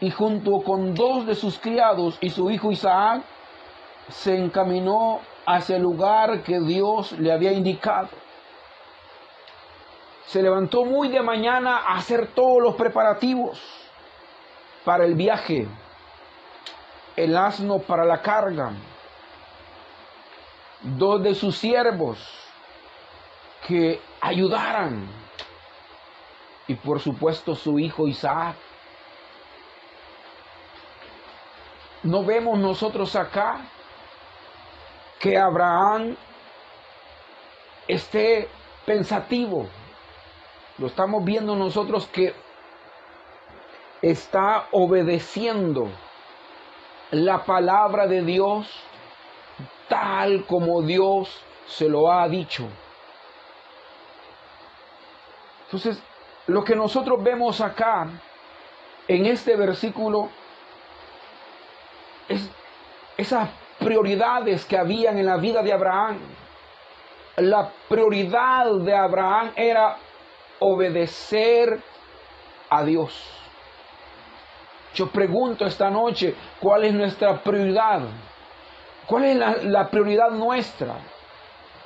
Y 0.00 0.10
junto 0.10 0.62
con 0.62 0.94
dos 0.94 1.26
de 1.26 1.34
sus 1.34 1.58
criados 1.58 2.18
y 2.20 2.30
su 2.30 2.50
hijo 2.50 2.70
Isaac, 2.70 3.22
se 4.08 4.36
encaminó 4.36 5.20
hacia 5.46 5.76
el 5.76 5.82
lugar 5.82 6.42
que 6.42 6.60
Dios 6.60 7.12
le 7.12 7.32
había 7.32 7.52
indicado 7.52 8.08
se 10.26 10.42
levantó 10.42 10.84
muy 10.84 11.08
de 11.08 11.22
mañana 11.22 11.78
a 11.78 11.96
hacer 11.96 12.28
todos 12.28 12.62
los 12.62 12.74
preparativos 12.74 13.60
para 14.84 15.04
el 15.04 15.14
viaje, 15.14 15.66
el 17.16 17.36
asno 17.36 17.78
para 17.78 18.04
la 18.04 18.20
carga, 18.22 18.72
dos 20.84 21.22
de 21.22 21.34
sus 21.34 21.56
siervos 21.56 22.18
que 23.66 24.00
ayudaran 24.20 25.08
y 26.66 26.74
por 26.74 27.00
supuesto 27.00 27.54
su 27.54 27.78
hijo 27.78 28.06
Isaac. 28.06 28.56
No 32.02 32.24
vemos 32.24 32.58
nosotros 32.58 33.16
acá 33.16 33.60
que 35.18 35.38
Abraham 35.38 36.16
esté 37.88 38.48
pensativo 38.84 39.66
lo 40.76 40.88
estamos 40.88 41.24
viendo 41.24 41.54
nosotros 41.54 42.06
que 42.08 42.34
está 44.02 44.66
obedeciendo 44.72 45.88
la 47.12 47.44
palabra 47.44 48.08
de 48.08 48.22
Dios 48.22 48.66
tal 49.88 50.44
como 50.46 50.82
Dios 50.82 51.40
se 51.66 51.88
lo 51.88 52.10
ha 52.10 52.28
dicho. 52.28 52.68
Entonces, 55.64 56.02
lo 56.46 56.62
que 56.62 56.76
nosotros 56.76 57.22
vemos 57.22 57.60
acá 57.60 58.08
en 59.08 59.26
este 59.26 59.56
versículo 59.56 60.28
es 62.28 62.48
esas 63.16 63.48
prioridades 63.78 64.64
que 64.64 64.76
habían 64.76 65.18
en 65.18 65.26
la 65.26 65.36
vida 65.36 65.62
de 65.62 65.72
Abraham. 65.72 66.18
La 67.36 67.70
prioridad 67.88 68.72
de 68.72 68.94
Abraham 68.94 69.52
era 69.56 69.96
obedecer 70.60 71.80
a 72.70 72.84
Dios. 72.84 73.34
Yo 74.94 75.08
pregunto 75.08 75.66
esta 75.66 75.90
noche, 75.90 76.34
¿cuál 76.60 76.84
es 76.84 76.94
nuestra 76.94 77.42
prioridad? 77.42 78.02
¿Cuál 79.06 79.24
es 79.24 79.64
la, 79.64 79.90
prioridad 79.90 80.30
nuestra? 80.30 80.96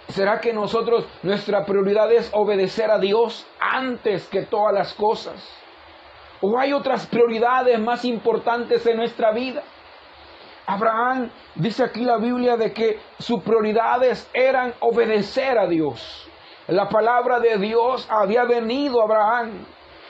¿Será 0.09 0.41
que 0.41 0.53
nosotros, 0.53 1.07
nuestra 1.23 1.65
prioridad 1.65 2.11
es 2.13 2.31
obedecer 2.33 2.91
a 2.91 2.99
Dios 2.99 3.47
antes 3.61 4.27
que 4.29 4.43
todas 4.43 4.73
las 4.73 4.95
cosas? 4.95 5.35
¿O 6.41 6.59
hay 6.59 6.73
otras 6.73 7.07
prioridades 7.07 7.79
más 7.81 8.05
importantes 8.05 8.87
en 8.87 8.97
nuestra 8.97 9.33
vida? 9.33 9.63
Abraham 10.67 11.31
dice 11.55 11.83
aquí 11.83 12.05
la 12.05 12.19
Biblia 12.19 12.57
de 12.57 12.73
que 12.73 13.01
sus 13.19 13.43
prioridades 13.43 14.29
eran 14.33 14.75
obedecer 14.81 15.59
a 15.59 15.67
Dios. 15.67 16.29
La 16.69 16.89
palabra 16.89 17.41
de 17.41 17.57
Dios 17.57 18.07
había 18.11 18.45
venido 18.45 19.01
a 19.01 19.05
Abraham. 19.05 19.65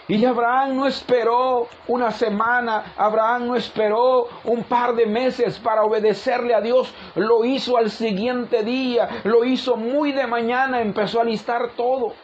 Y 0.09 0.25
Abraham 0.25 0.75
no 0.75 0.87
esperó 0.87 1.69
una 1.87 2.11
semana, 2.11 2.95
Abraham 2.97 3.49
no 3.49 3.57
esperó 3.57 4.27
un 4.45 4.65
par 4.65 4.95
de 4.95 5.05
meses 5.05 5.59
para 5.59 5.83
obedecerle 5.83 6.55
a 6.55 6.63
Dios, 6.63 6.95
lo 7.15 7.45
hizo 7.45 7.77
al 7.77 7.91
siguiente 7.91 8.63
día, 8.63 9.21
lo 9.25 9.45
hizo 9.45 9.77
muy 9.77 10.13
de 10.13 10.27
mañana, 10.27 10.81
empezó 10.81 11.21
a 11.21 11.25
listar 11.25 11.73
todo. 11.77 12.15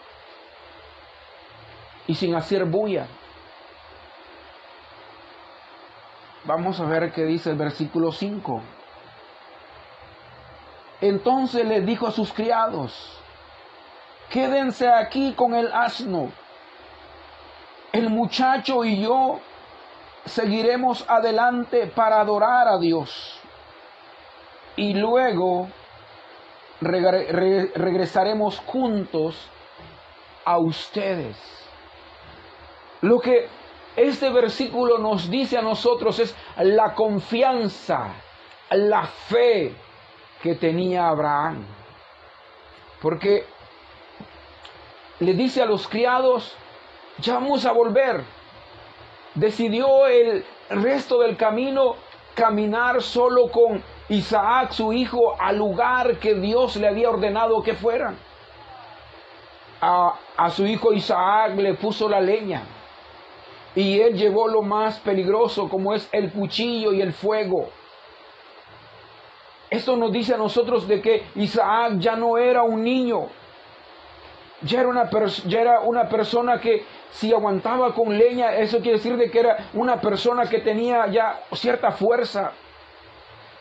Y 2.07 2.15
sin 2.15 2.35
hacer 2.35 2.65
bulla. 2.65 3.07
Vamos 6.45 6.81
a 6.81 6.87
ver 6.87 7.13
qué 7.13 7.27
dice 7.27 7.51
el 7.51 7.57
versículo 7.57 8.13
5. 8.13 8.63
Entonces 11.03 11.67
le 11.67 11.83
dijo 11.83 12.07
a 12.07 12.13
sus 12.13 12.33
criados, 12.33 13.21
quédense 14.31 14.89
aquí 14.89 15.35
con 15.35 15.55
el 15.55 15.71
asno. 15.71 16.33
El 17.95 18.11
muchacho 18.11 18.85
y 18.85 19.01
yo 19.01 19.39
seguiremos 20.25 21.09
adelante 21.09 21.87
para 21.87 22.21
adorar 22.21 22.67
a 22.67 22.77
Dios. 22.77 23.39
Y 24.75 24.95
luego 24.95 25.69
regresaremos 26.81 28.59
juntos 28.67 29.49
a 30.45 30.59
ustedes. 30.59 31.37
Lo 33.01 33.21
que 33.21 33.47
este 33.95 34.29
versículo 34.31 34.99
nos 34.99 35.31
dice 35.31 35.57
a 35.57 35.63
nosotros 35.63 36.19
es 36.19 36.35
la 36.57 36.95
confianza, 36.95 38.13
la 38.71 39.07
fe 39.07 39.73
que 40.43 40.57
tenía 40.57 41.07
Abraham. 41.07 41.65
Porque 43.01 43.47
le 45.21 45.33
dice 45.35 45.63
a 45.63 45.67
los 45.67 45.87
criados, 45.87 46.57
ya 47.19 47.35
vamos 47.35 47.65
a 47.67 47.73
volver. 47.73 48.23
Decidió 49.35 50.07
el 50.07 50.45
resto 50.71 51.21
del 51.21 51.37
camino 51.37 51.97
caminar 52.35 53.03
solo 53.03 53.51
con 53.51 53.83
Isaac, 54.09 54.73
su 54.73 54.93
hijo, 54.93 55.37
al 55.41 55.57
lugar 55.59 56.19
que 56.19 56.35
Dios 56.35 56.77
le 56.77 56.89
había 56.89 57.11
ordenado 57.11 57.63
que 57.63 57.75
fueran. 57.75 58.17
A, 59.81 60.15
a 60.37 60.51
su 60.51 60.67
hijo 60.67 60.93
Isaac 60.93 61.57
le 61.57 61.75
puso 61.75 62.09
la 62.09 62.21
leña 62.21 62.63
y 63.75 64.01
él 64.01 64.15
llevó 64.17 64.49
lo 64.49 64.63
más 64.63 64.99
peligroso 65.01 65.69
como 65.69 65.95
es 65.95 66.09
el 66.13 66.33
cuchillo 66.33 66.93
y 66.93 67.03
el 67.03 67.13
fuego. 67.13 67.69
Esto 69.71 69.97
nos 69.97 70.13
dice 70.13 70.35
a 70.35 70.39
nosotros 70.39 70.87
de 70.87 71.01
que 71.01 71.25
Isaac 71.35 71.95
ya 71.99 72.15
no 72.15 72.39
era 72.39 72.63
un 72.63 72.83
niño, 72.83 73.27
ya 74.63 74.81
era 74.81 74.89
una, 74.89 75.11
ya 75.47 75.61
era 75.61 75.81
una 75.81 76.09
persona 76.09 76.61
que 76.61 76.85
si 77.15 77.33
aguantaba 77.33 77.95
con 77.95 78.19
leña, 78.19 78.57
eso 78.57 78.79
quiere 78.79 78.99
decir 78.99 79.17
de 79.17 79.31
que 79.31 79.39
era 79.39 79.69
una 79.75 80.01
persona 80.01 80.49
que 80.49 80.59
tenía 80.59 81.07
ya 81.07 81.41
cierta 81.53 81.93
fuerza, 81.93 82.53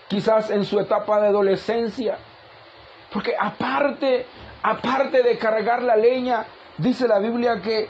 quizás 0.08 0.50
en 0.50 0.66
su 0.66 0.80
etapa 0.80 1.22
de 1.22 1.28
adolescencia. 1.28 2.18
Porque 3.12 3.36
aparte, 3.40 4.26
aparte 4.64 5.22
de 5.22 5.38
cargar 5.38 5.84
la 5.84 5.96
leña, 5.96 6.46
dice 6.80 7.08
la 7.08 7.20
Biblia 7.20 7.62
que 7.62 7.88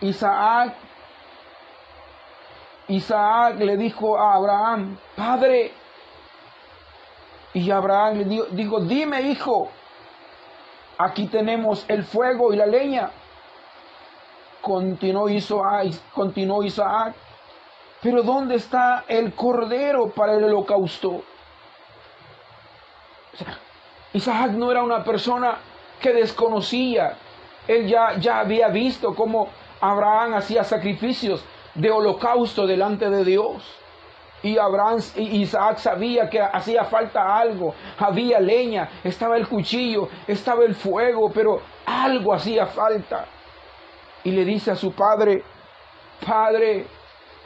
Isaac 0.00 0.74
Isaac 2.86 3.58
le 3.58 3.76
dijo 3.76 4.16
a 4.16 4.34
Abraham, 4.34 4.96
Padre, 5.16 5.72
y 7.54 7.68
Abraham 7.70 8.18
le 8.18 8.46
dijo, 8.50 8.80
dime 8.80 9.22
hijo, 9.22 9.70
aquí 10.98 11.26
tenemos 11.26 11.84
el 11.88 12.04
fuego 12.04 12.52
y 12.52 12.56
la 12.56 12.66
leña. 12.66 13.10
Continuó 14.62 15.28
Isaac, 15.28 15.92
Isaac, 16.64 17.14
pero 18.00 18.22
¿dónde 18.22 18.54
está 18.54 19.04
el 19.08 19.34
cordero 19.34 20.10
para 20.10 20.34
el 20.34 20.44
holocausto? 20.44 21.22
Isaac 24.12 24.52
no 24.52 24.70
era 24.70 24.82
una 24.82 25.02
persona 25.02 25.58
que 26.00 26.12
desconocía. 26.12 27.16
Él 27.66 27.88
ya, 27.88 28.18
ya 28.18 28.40
había 28.40 28.68
visto 28.68 29.14
cómo 29.14 29.48
Abraham 29.80 30.34
hacía 30.34 30.64
sacrificios 30.64 31.44
de 31.74 31.90
holocausto 31.90 32.66
delante 32.66 33.10
de 33.10 33.24
Dios. 33.24 33.62
Y 34.44 34.58
Abraham 34.58 35.00
y 35.16 35.42
Isaac 35.42 35.78
sabía 35.78 36.28
que 36.28 36.40
hacía 36.40 36.84
falta 36.84 37.36
algo, 37.36 37.74
había 37.98 38.40
leña, 38.40 38.88
estaba 39.04 39.36
el 39.36 39.46
cuchillo, 39.46 40.08
estaba 40.26 40.64
el 40.64 40.74
fuego, 40.74 41.30
pero 41.32 41.62
algo 41.86 42.34
hacía 42.34 42.66
falta. 42.66 43.26
Y 44.24 44.30
le 44.30 44.44
dice 44.44 44.70
a 44.70 44.76
su 44.76 44.92
padre, 44.92 45.42
Padre, 46.24 46.86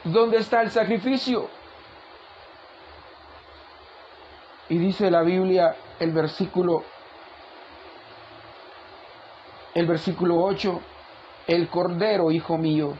¿dónde 0.03 0.37
está 0.37 0.61
el 0.61 0.71
sacrificio? 0.71 1.49
Y 4.69 4.77
dice 4.77 5.09
la 5.09 5.23
Biblia, 5.23 5.75
el 5.99 6.11
versículo, 6.11 6.83
el 9.73 9.87
versículo 9.87 10.43
8, 10.43 10.81
el 11.47 11.69
cordero, 11.69 12.31
hijo 12.31 12.57
mío, 12.57 12.93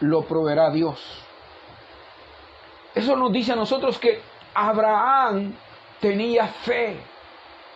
lo 0.00 0.22
proveerá 0.22 0.70
Dios. 0.70 1.00
Eso 2.94 3.16
nos 3.16 3.32
dice 3.32 3.52
a 3.52 3.56
nosotros 3.56 3.98
que 3.98 4.20
Abraham 4.54 5.54
tenía 6.00 6.46
fe, 6.46 6.96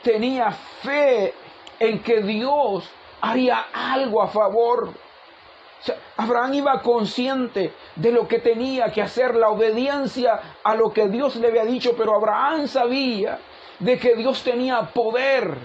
tenía 0.02 0.50
fe 0.50 1.34
en 1.78 2.02
que 2.02 2.22
Dios 2.22 2.88
haría 3.20 3.66
algo 3.72 4.22
a 4.22 4.28
favor. 4.28 4.92
Abraham 6.16 6.54
iba 6.54 6.80
consciente 6.80 7.72
de 7.96 8.12
lo 8.12 8.26
que 8.28 8.38
tenía 8.38 8.90
que 8.92 9.02
hacer, 9.02 9.34
la 9.34 9.48
obediencia 9.48 10.40
a 10.62 10.74
lo 10.74 10.92
que 10.92 11.08
Dios 11.08 11.36
le 11.36 11.48
había 11.48 11.64
dicho, 11.64 11.94
pero 11.96 12.14
Abraham 12.14 12.66
sabía 12.68 13.38
de 13.78 13.98
que 13.98 14.14
Dios 14.14 14.42
tenía 14.42 14.82
poder, 14.92 15.56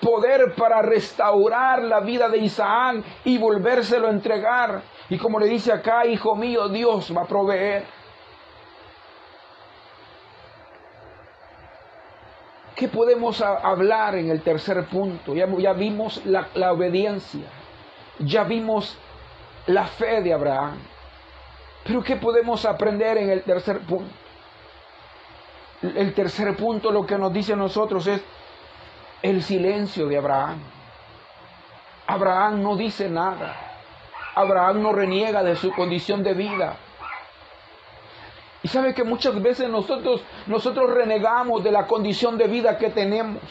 poder 0.00 0.54
para 0.54 0.82
restaurar 0.82 1.82
la 1.82 2.00
vida 2.00 2.28
de 2.28 2.38
Isaac 2.38 3.02
y 3.24 3.38
volvérselo 3.38 4.08
a 4.08 4.10
entregar. 4.10 4.82
Y 5.08 5.18
como 5.18 5.40
le 5.40 5.46
dice 5.46 5.72
acá, 5.72 6.06
hijo 6.06 6.36
mío, 6.36 6.68
Dios 6.68 7.12
va 7.16 7.22
a 7.22 7.26
proveer. 7.26 7.84
¿Qué 12.74 12.88
podemos 12.88 13.40
hablar 13.40 14.16
en 14.16 14.30
el 14.30 14.42
tercer 14.42 14.84
punto? 14.84 15.34
Ya, 15.34 15.48
ya 15.58 15.72
vimos 15.72 16.20
la, 16.26 16.48
la 16.52 16.72
obediencia, 16.72 17.46
ya 18.18 18.44
vimos 18.44 18.98
la 19.66 19.86
fe 19.86 20.22
de 20.22 20.32
Abraham. 20.32 20.78
Pero 21.84 22.02
¿qué 22.02 22.16
podemos 22.16 22.64
aprender 22.64 23.18
en 23.18 23.30
el 23.30 23.42
tercer 23.42 23.80
punto? 23.80 24.12
El 25.82 26.14
tercer 26.14 26.56
punto 26.56 26.90
lo 26.90 27.06
que 27.06 27.18
nos 27.18 27.32
dice 27.32 27.52
a 27.52 27.56
nosotros 27.56 28.06
es 28.06 28.22
el 29.22 29.42
silencio 29.42 30.06
de 30.06 30.16
Abraham. 30.16 30.58
Abraham 32.06 32.62
no 32.62 32.76
dice 32.76 33.08
nada. 33.08 33.54
Abraham 34.34 34.82
no 34.82 34.92
reniega 34.92 35.42
de 35.42 35.56
su 35.56 35.72
condición 35.72 36.22
de 36.22 36.34
vida. 36.34 36.76
Y 38.62 38.68
sabe 38.68 38.94
que 38.94 39.04
muchas 39.04 39.40
veces 39.40 39.68
nosotros, 39.68 40.22
nosotros 40.46 40.90
renegamos 40.90 41.62
de 41.62 41.70
la 41.70 41.86
condición 41.86 42.36
de 42.36 42.48
vida 42.48 42.78
que 42.78 42.90
tenemos. 42.90 43.42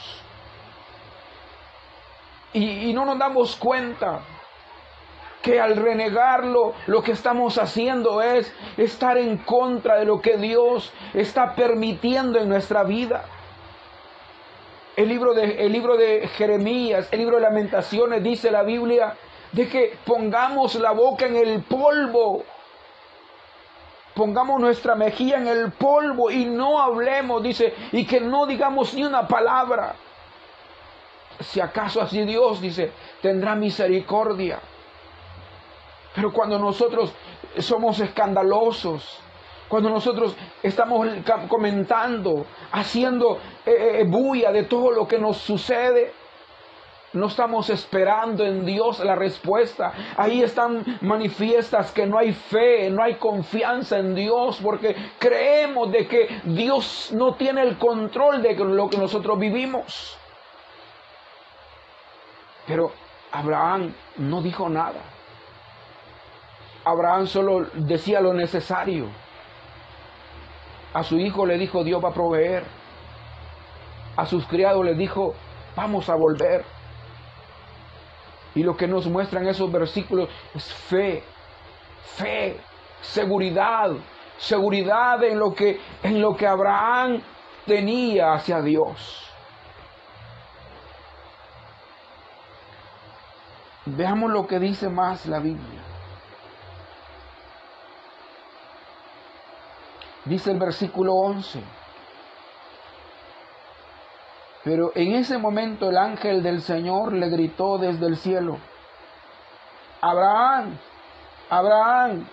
Y, 2.54 2.90
y 2.90 2.94
no 2.94 3.06
nos 3.06 3.18
damos 3.18 3.56
cuenta 3.56 4.22
que 5.46 5.62
al 5.62 5.76
renegarlo 5.76 6.74
lo 6.88 7.04
que 7.04 7.12
estamos 7.12 7.60
haciendo 7.60 8.20
es 8.20 8.52
estar 8.78 9.16
en 9.20 9.38
contra 9.38 9.98
de 9.98 10.06
lo 10.06 10.20
que 10.20 10.38
Dios 10.38 10.92
está 11.14 11.54
permitiendo 11.54 12.40
en 12.40 12.50
nuestra 12.50 12.82
vida. 12.82 13.26
El 14.96 15.08
libro 15.08 15.36
de, 15.36 15.64
el 15.64 15.72
libro 15.72 15.98
de 15.98 16.28
Jeremías, 16.30 17.08
el 17.12 17.20
libro 17.20 17.36
de 17.36 17.44
lamentaciones, 17.44 18.24
dice 18.24 18.50
la 18.50 18.64
Biblia 18.64 19.18
de 19.52 19.70
que 19.70 20.00
pongamos 20.04 20.74
la 20.76 20.94
boca 20.94 21.28
en 21.28 21.36
el 21.36 21.62
polvo, 21.62 22.44
pongamos 24.16 24.60
nuestra 24.60 24.96
mejilla 24.96 25.38
en 25.38 25.48
el 25.48 25.74
polvo 25.74 26.32
y 26.32 26.46
no 26.46 26.82
hablemos, 26.82 27.44
dice, 27.44 27.72
y 27.92 28.04
que 28.08 28.20
no 28.20 28.48
digamos 28.48 28.96
ni 28.96 29.04
una 29.04 29.28
palabra. 29.28 29.94
Si 31.40 31.60
acaso 31.60 32.02
así 32.02 32.24
Dios, 32.24 32.60
dice, 32.62 32.92
tendrá 33.22 33.54
misericordia. 33.54 34.60
Pero 36.16 36.32
cuando 36.32 36.58
nosotros 36.58 37.14
somos 37.60 38.00
escandalosos, 38.00 39.22
cuando 39.68 39.90
nosotros 39.90 40.36
estamos 40.64 41.08
comentando, 41.48 42.46
haciendo 42.72 43.40
eh, 43.66 44.00
eh, 44.00 44.06
bulla 44.08 44.52
de 44.52 44.64
todo 44.64 44.92
lo 44.92 45.08
que 45.08 45.20
nos 45.20 45.38
sucede, 45.38 46.14
no 47.14 47.28
estamos 47.28 47.70
esperando 47.70 48.46
en 48.46 48.66
Dios 48.66 49.00
la 49.00 49.16
respuesta. 49.16 49.94
Ahí 50.18 50.44
están 50.44 51.00
manifiestas 51.02 51.92
que 51.92 52.06
no 52.06 52.18
hay 52.18 52.34
fe, 52.34 52.90
no 52.90 53.02
hay 53.02 53.16
confianza 53.16 53.98
en 53.98 54.14
Dios 54.16 54.60
porque 54.62 54.96
creemos 55.18 55.92
de 55.92 56.08
que 56.08 56.42
Dios 56.44 57.12
no 57.14 57.36
tiene 57.36 57.62
el 57.64 57.78
control 57.78 58.42
de 58.42 58.56
lo 58.56 58.90
que 58.90 58.98
nosotros 58.98 59.40
vivimos. 59.40 60.18
Pero 62.68 62.92
Abraham 63.32 63.94
no 64.18 64.42
dijo 64.42 64.68
nada. 64.70 65.15
Abraham 66.86 67.26
solo 67.26 67.66
decía 67.74 68.22
lo 68.22 68.34
necesario. 68.34 69.08
A 70.94 71.04
su 71.04 71.18
hijo 71.18 71.46
le 71.46 71.58
dijo, 71.58 71.84
Dios 71.84 72.04
va 72.04 72.10
a 72.10 72.14
proveer. 72.14 72.64
A 74.16 74.26
sus 74.26 74.46
criados 74.46 74.86
le 74.86 74.94
dijo, 74.94 75.34
vamos 75.76 76.08
a 76.10 76.16
volver. 76.16 76.64
Y 78.54 78.64
lo 78.64 78.78
que 78.78 78.88
nos 78.88 79.08
muestran 79.08 79.48
esos 79.48 79.70
versículos 79.70 80.30
es 80.54 80.74
fe, 80.74 81.24
fe, 82.16 82.58
seguridad, 83.02 83.92
seguridad 84.38 85.22
en 85.24 85.40
lo 85.40 85.54
que, 85.54 85.82
en 86.04 86.22
lo 86.22 86.38
que 86.38 86.48
Abraham 86.48 87.22
tenía 87.66 88.34
hacia 88.34 88.62
Dios. 88.62 89.30
Veamos 93.88 94.32
lo 94.32 94.48
que 94.48 94.60
dice 94.60 94.88
más 94.88 95.26
la 95.26 95.40
Biblia. 95.40 95.85
Dice 100.26 100.52
el 100.52 100.60
versículo 100.60 101.14
11. 101.14 101.64
Pero 104.64 104.92
en 104.96 105.14
ese 105.14 105.38
momento 105.38 105.90
el 105.90 105.98
ángel 105.98 106.42
del 106.42 106.64
Señor 106.64 107.14
le 107.14 107.30
gritó 107.30 107.78
desde 107.78 108.08
el 108.08 108.18
cielo, 108.18 108.58
Abraham, 110.02 110.78
Abraham, 111.50 112.28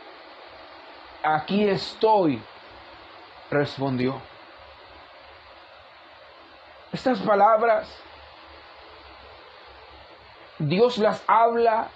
aquí 1.23 1.69
estoy, 1.69 2.43
respondió. 3.51 4.21
Estas 6.91 7.19
palabras, 7.21 7.95
Dios 10.59 10.97
las 10.97 11.23
habla 11.27 11.89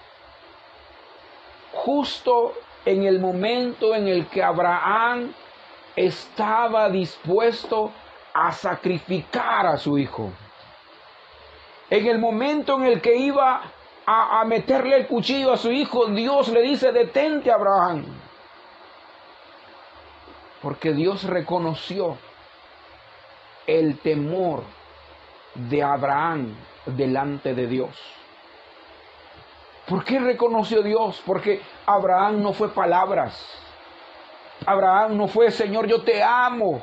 justo 1.73 2.53
en 2.85 3.05
el 3.05 3.21
momento 3.21 3.95
en 3.95 4.09
el 4.09 4.27
que 4.29 4.43
Abraham 4.43 5.33
estaba 5.97 6.91
dispuesto 6.91 7.91
a 8.35 8.53
sacrificar 8.53 9.67
a 9.67 9.79
su 9.79 9.99
hijo. 9.99 10.31
En 11.89 12.07
el 12.07 12.19
momento 12.19 12.77
en 12.77 12.85
el 12.85 13.01
que 13.01 13.17
iba 13.17 13.63
a, 14.07 14.45
meterle 14.45 14.97
el 14.97 15.07
cuchillo 15.07 15.53
a 15.53 15.57
su 15.57 15.73
hijo, 15.73 16.07
Dios 16.07 16.49
le 16.49 16.63
dice, 16.63 16.93
detente 16.93 17.51
Abraham. 17.51 18.05
Porque 20.63 20.93
Dios 20.93 21.25
reconoció 21.25 22.19
el 23.67 23.99
temor 23.99 24.63
de 25.55 25.83
Abraham 25.83 26.55
delante 26.85 27.55
de 27.55 27.67
Dios. 27.67 27.91
¿Por 29.89 30.05
qué 30.05 30.19
reconoció 30.19 30.83
Dios? 30.83 31.23
Porque 31.25 31.63
Abraham 31.87 32.43
no 32.43 32.53
fue 32.53 32.69
palabras. 32.71 33.66
Abraham 34.67 35.17
no 35.17 35.29
fue, 35.29 35.53
Señor, 35.53 35.87
yo 35.87 36.03
te 36.03 36.21
amo. 36.23 36.83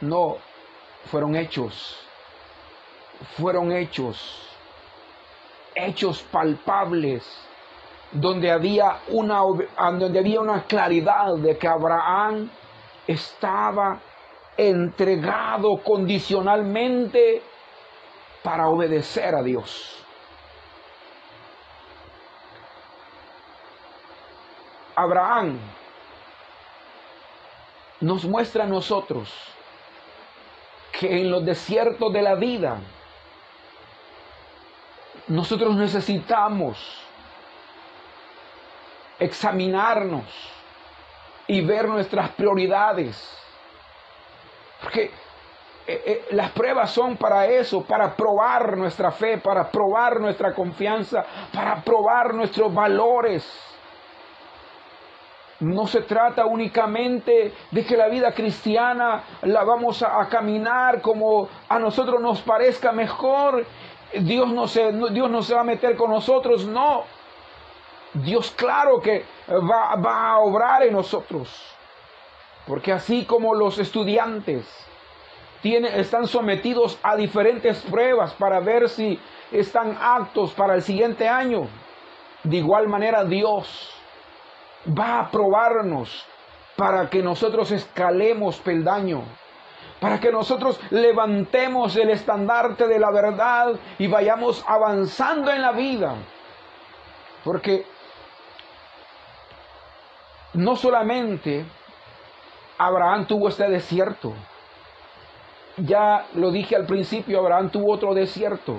No, 0.00 0.38
fueron 1.10 1.36
hechos. 1.36 2.04
Fueron 3.36 3.70
hechos. 3.70 4.48
Hechos 5.74 6.22
palpables. 6.22 7.24
Donde 8.10 8.50
había 8.50 8.98
una, 9.08 9.40
donde 9.98 10.18
había 10.18 10.40
una 10.40 10.64
claridad 10.64 11.36
de 11.36 11.56
que 11.56 11.68
Abraham 11.68 12.50
estaba 13.06 14.00
entregado 14.56 15.78
condicionalmente 15.78 17.42
para 18.42 18.68
obedecer 18.68 19.34
a 19.34 19.42
Dios. 19.42 20.04
Abraham 24.96 25.58
nos 28.04 28.24
muestra 28.24 28.64
a 28.64 28.66
nosotros 28.66 29.32
que 30.92 31.22
en 31.22 31.30
los 31.30 31.44
desiertos 31.44 32.12
de 32.12 32.22
la 32.22 32.34
vida 32.34 32.78
nosotros 35.26 35.74
necesitamos 35.74 36.76
examinarnos 39.18 40.24
y 41.46 41.62
ver 41.62 41.88
nuestras 41.88 42.30
prioridades 42.30 43.38
porque 44.82 45.04
eh, 45.86 46.02
eh, 46.06 46.24
las 46.32 46.50
pruebas 46.50 46.90
son 46.90 47.16
para 47.16 47.46
eso, 47.46 47.84
para 47.84 48.14
probar 48.14 48.76
nuestra 48.76 49.10
fe, 49.12 49.38
para 49.38 49.70
probar 49.70 50.20
nuestra 50.20 50.54
confianza, 50.54 51.24
para 51.52 51.82
probar 51.82 52.34
nuestros 52.34 52.72
valores. 52.72 53.73
No 55.60 55.86
se 55.86 56.02
trata 56.02 56.46
únicamente 56.46 57.52
de 57.70 57.84
que 57.84 57.96
la 57.96 58.08
vida 58.08 58.32
cristiana 58.32 59.22
la 59.42 59.62
vamos 59.64 60.02
a, 60.02 60.28
caminar 60.28 61.00
como 61.00 61.48
a 61.68 61.78
nosotros 61.78 62.20
nos 62.20 62.40
parezca 62.42 62.92
mejor. 62.92 63.64
Dios 64.20 64.48
no, 64.48 64.66
se, 64.66 64.92
Dios 64.92 65.30
no 65.30 65.42
se 65.42 65.54
va 65.54 65.60
a 65.60 65.64
meter 65.64 65.96
con 65.96 66.10
nosotros, 66.10 66.66
no. 66.66 67.04
Dios 68.14 68.50
claro 68.52 69.00
que 69.00 69.24
va, 69.48 69.94
va 69.96 70.30
a 70.30 70.38
obrar 70.38 70.82
en 70.82 70.92
nosotros. 70.92 71.48
Porque 72.66 72.92
así 72.92 73.24
como 73.24 73.54
los 73.54 73.78
estudiantes 73.78 74.66
están 75.62 76.26
sometidos 76.26 76.98
a 77.02 77.16
diferentes 77.16 77.80
pruebas 77.82 78.34
para 78.34 78.60
ver 78.60 78.88
si 78.88 79.18
están 79.50 79.96
aptos 80.00 80.52
para 80.52 80.74
el 80.74 80.82
siguiente 80.82 81.26
año, 81.28 81.68
de 82.42 82.56
igual 82.58 82.86
manera 82.88 83.24
Dios 83.24 83.90
va 84.86 85.20
a 85.20 85.30
probarnos 85.30 86.26
para 86.76 87.08
que 87.08 87.22
nosotros 87.22 87.70
escalemos 87.70 88.58
peldaño, 88.58 89.22
para 90.00 90.20
que 90.20 90.32
nosotros 90.32 90.80
levantemos 90.90 91.96
el 91.96 92.10
estandarte 92.10 92.86
de 92.88 92.98
la 92.98 93.10
verdad 93.10 93.74
y 93.98 94.06
vayamos 94.06 94.64
avanzando 94.66 95.50
en 95.52 95.62
la 95.62 95.72
vida. 95.72 96.14
Porque 97.44 97.86
no 100.54 100.76
solamente 100.76 101.64
Abraham 102.78 103.26
tuvo 103.26 103.48
este 103.48 103.68
desierto. 103.68 104.32
Ya 105.76 106.26
lo 106.34 106.50
dije 106.50 106.76
al 106.76 106.86
principio, 106.86 107.40
Abraham 107.40 107.70
tuvo 107.70 107.92
otro 107.92 108.14
desierto. 108.14 108.76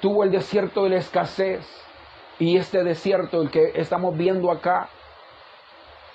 Tuvo 0.00 0.24
el 0.24 0.30
desierto 0.30 0.84
de 0.84 0.90
la 0.90 0.96
escasez 0.96 1.66
y 2.38 2.56
este 2.56 2.84
desierto, 2.84 3.42
el 3.42 3.50
que 3.50 3.72
estamos 3.74 4.16
viendo 4.16 4.50
acá. 4.50 4.88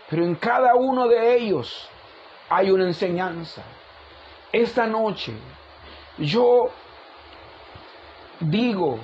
Pero 0.10 0.24
en 0.24 0.36
cada 0.36 0.76
uno 0.76 1.08
de 1.08 1.36
ellos 1.36 1.90
hay 2.50 2.72
una 2.72 2.86
enseñanza. 2.86 3.64
Esta 4.52 4.86
noche 4.86 5.34
yo 6.18 6.70
digo 8.40 9.00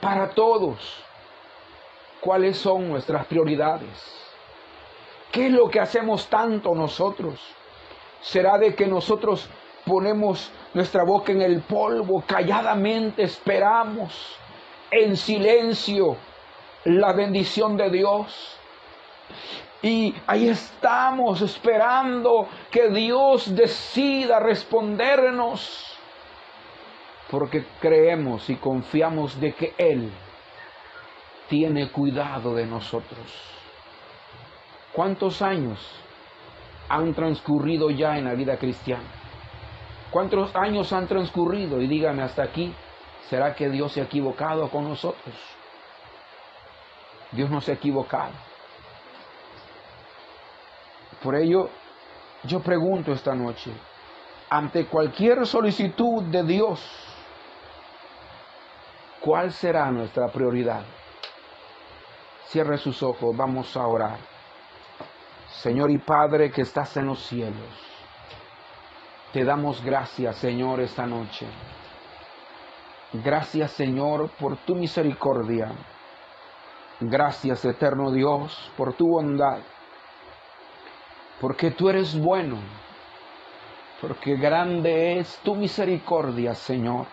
para 0.00 0.30
todos 0.30 1.04
cuáles 2.20 2.56
son 2.56 2.88
nuestras 2.88 3.26
prioridades 3.26 4.22
¿Qué 5.32 5.46
es 5.46 5.52
lo 5.52 5.70
que 5.70 5.80
hacemos 5.80 6.26
tanto 6.28 6.74
nosotros? 6.74 7.40
¿Será 8.20 8.58
de 8.58 8.74
que 8.74 8.86
nosotros 8.86 9.48
ponemos 9.86 10.52
nuestra 10.74 11.04
boca 11.04 11.32
en 11.32 11.40
el 11.40 11.62
polvo, 11.62 12.22
calladamente 12.26 13.22
esperamos 13.22 14.38
en 14.92 15.16
silencio 15.16 16.16
la 16.84 17.12
bendición 17.12 17.76
de 17.76 17.90
Dios? 17.90 18.58
Y 19.82 20.14
ahí 20.28 20.48
estamos 20.48 21.40
esperando 21.40 22.46
que 22.70 22.88
Dios 22.90 23.52
decida 23.56 24.38
respondernos, 24.38 25.98
porque 27.28 27.64
creemos 27.80 28.48
y 28.48 28.56
confiamos 28.56 29.40
de 29.40 29.54
que 29.54 29.74
Él 29.76 30.12
tiene 31.48 31.90
cuidado 31.90 32.54
de 32.54 32.64
nosotros. 32.64 33.18
¿Cuántos 34.92 35.42
años 35.42 35.78
han 36.88 37.14
transcurrido 37.14 37.90
ya 37.90 38.18
en 38.18 38.26
la 38.26 38.34
vida 38.34 38.58
cristiana? 38.58 39.10
¿Cuántos 40.10 40.54
años 40.54 40.92
han 40.92 41.08
transcurrido? 41.08 41.80
Y 41.80 41.88
dígame 41.88 42.22
hasta 42.22 42.42
aquí, 42.42 42.72
¿será 43.28 43.54
que 43.54 43.68
Dios 43.68 43.92
se 43.92 44.00
ha 44.00 44.04
equivocado 44.04 44.70
con 44.70 44.88
nosotros? 44.88 45.34
Dios 47.32 47.50
no 47.50 47.60
se 47.60 47.72
ha 47.72 47.74
equivocado. 47.74 48.32
Por 51.22 51.36
ello, 51.36 51.70
yo 52.44 52.60
pregunto 52.60 53.12
esta 53.12 53.34
noche, 53.34 53.72
ante 54.50 54.86
cualquier 54.86 55.46
solicitud 55.46 56.24
de 56.24 56.42
Dios, 56.42 56.80
¿cuál 59.20 59.52
será 59.52 59.90
nuestra 59.90 60.28
prioridad? 60.28 60.82
Cierre 62.46 62.76
sus 62.76 63.02
ojos, 63.02 63.34
vamos 63.36 63.76
a 63.76 63.86
orar. 63.86 64.18
Señor 65.48 65.90
y 65.90 65.98
Padre 65.98 66.50
que 66.50 66.62
estás 66.62 66.96
en 66.96 67.06
los 67.06 67.20
cielos, 67.20 67.54
te 69.32 69.44
damos 69.44 69.82
gracias, 69.82 70.36
Señor, 70.36 70.80
esta 70.80 71.06
noche. 71.06 71.46
Gracias, 73.12 73.72
Señor, 73.72 74.30
por 74.38 74.56
tu 74.56 74.74
misericordia. 74.74 75.70
Gracias, 76.98 77.62
eterno 77.64 78.10
Dios, 78.10 78.70
por 78.76 78.94
tu 78.94 79.06
bondad. 79.08 79.58
Porque 81.38 81.70
tú 81.70 81.90
eres 81.90 82.18
bueno. 82.18 82.56
Porque 84.00 84.36
grande 84.36 85.18
es 85.18 85.36
tu 85.44 85.54
misericordia, 85.54 86.54
Señor. 86.54 87.06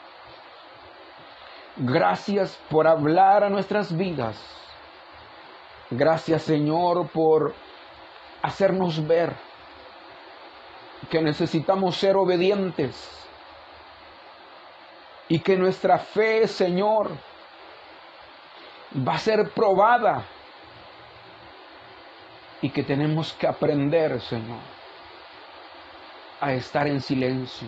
Gracias 1.76 2.58
por 2.70 2.88
hablar 2.88 3.44
a 3.44 3.50
nuestras 3.50 3.96
vidas. 3.96 4.38
Gracias, 5.92 6.44
Señor, 6.44 7.10
por 7.10 7.54
hacernos 8.42 9.06
ver 9.06 9.34
que 11.10 11.22
necesitamos 11.22 11.98
ser 11.98 12.16
obedientes 12.16 13.20
y 15.30 15.40
que 15.40 15.56
nuestra 15.56 16.00
fe, 16.00 16.48
Señor, 16.48 17.12
va 19.08 19.14
a 19.14 19.20
ser 19.20 19.52
probada 19.52 20.26
y 22.62 22.72
que 22.72 22.84
tenemos 22.84 23.32
que 23.34 23.48
aprender, 23.48 24.20
Señor, 24.22 24.60
a 26.42 26.52
estar 26.54 26.88
en 26.88 27.00
silencio. 27.00 27.68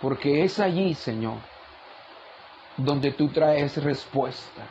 Porque 0.00 0.44
es 0.44 0.58
allí, 0.58 0.94
Señor, 0.94 1.36
donde 2.78 3.12
tú 3.12 3.28
traes 3.28 3.82
respuesta. 3.82 4.62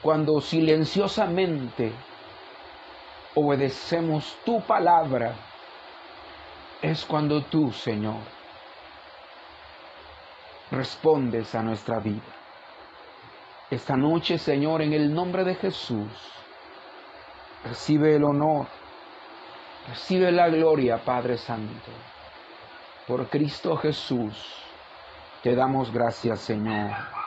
Cuando 0.00 0.40
silenciosamente 0.40 1.92
obedecemos 3.34 4.34
tu 4.46 4.62
palabra, 4.62 5.34
es 6.80 7.04
cuando 7.04 7.42
tú, 7.42 7.72
Señor, 7.72 8.37
respondes 10.70 11.54
a 11.54 11.62
nuestra 11.62 11.98
vida. 11.98 12.22
Esta 13.70 13.96
noche, 13.96 14.38
Señor, 14.38 14.82
en 14.82 14.92
el 14.92 15.12
nombre 15.12 15.44
de 15.44 15.54
Jesús, 15.54 16.08
recibe 17.64 18.16
el 18.16 18.24
honor, 18.24 18.66
recibe 19.88 20.32
la 20.32 20.48
gloria, 20.48 21.04
Padre 21.04 21.36
Santo. 21.36 21.90
Por 23.06 23.28
Cristo 23.28 23.76
Jesús, 23.76 24.62
te 25.42 25.54
damos 25.54 25.92
gracias, 25.92 26.40
Señor. 26.40 27.17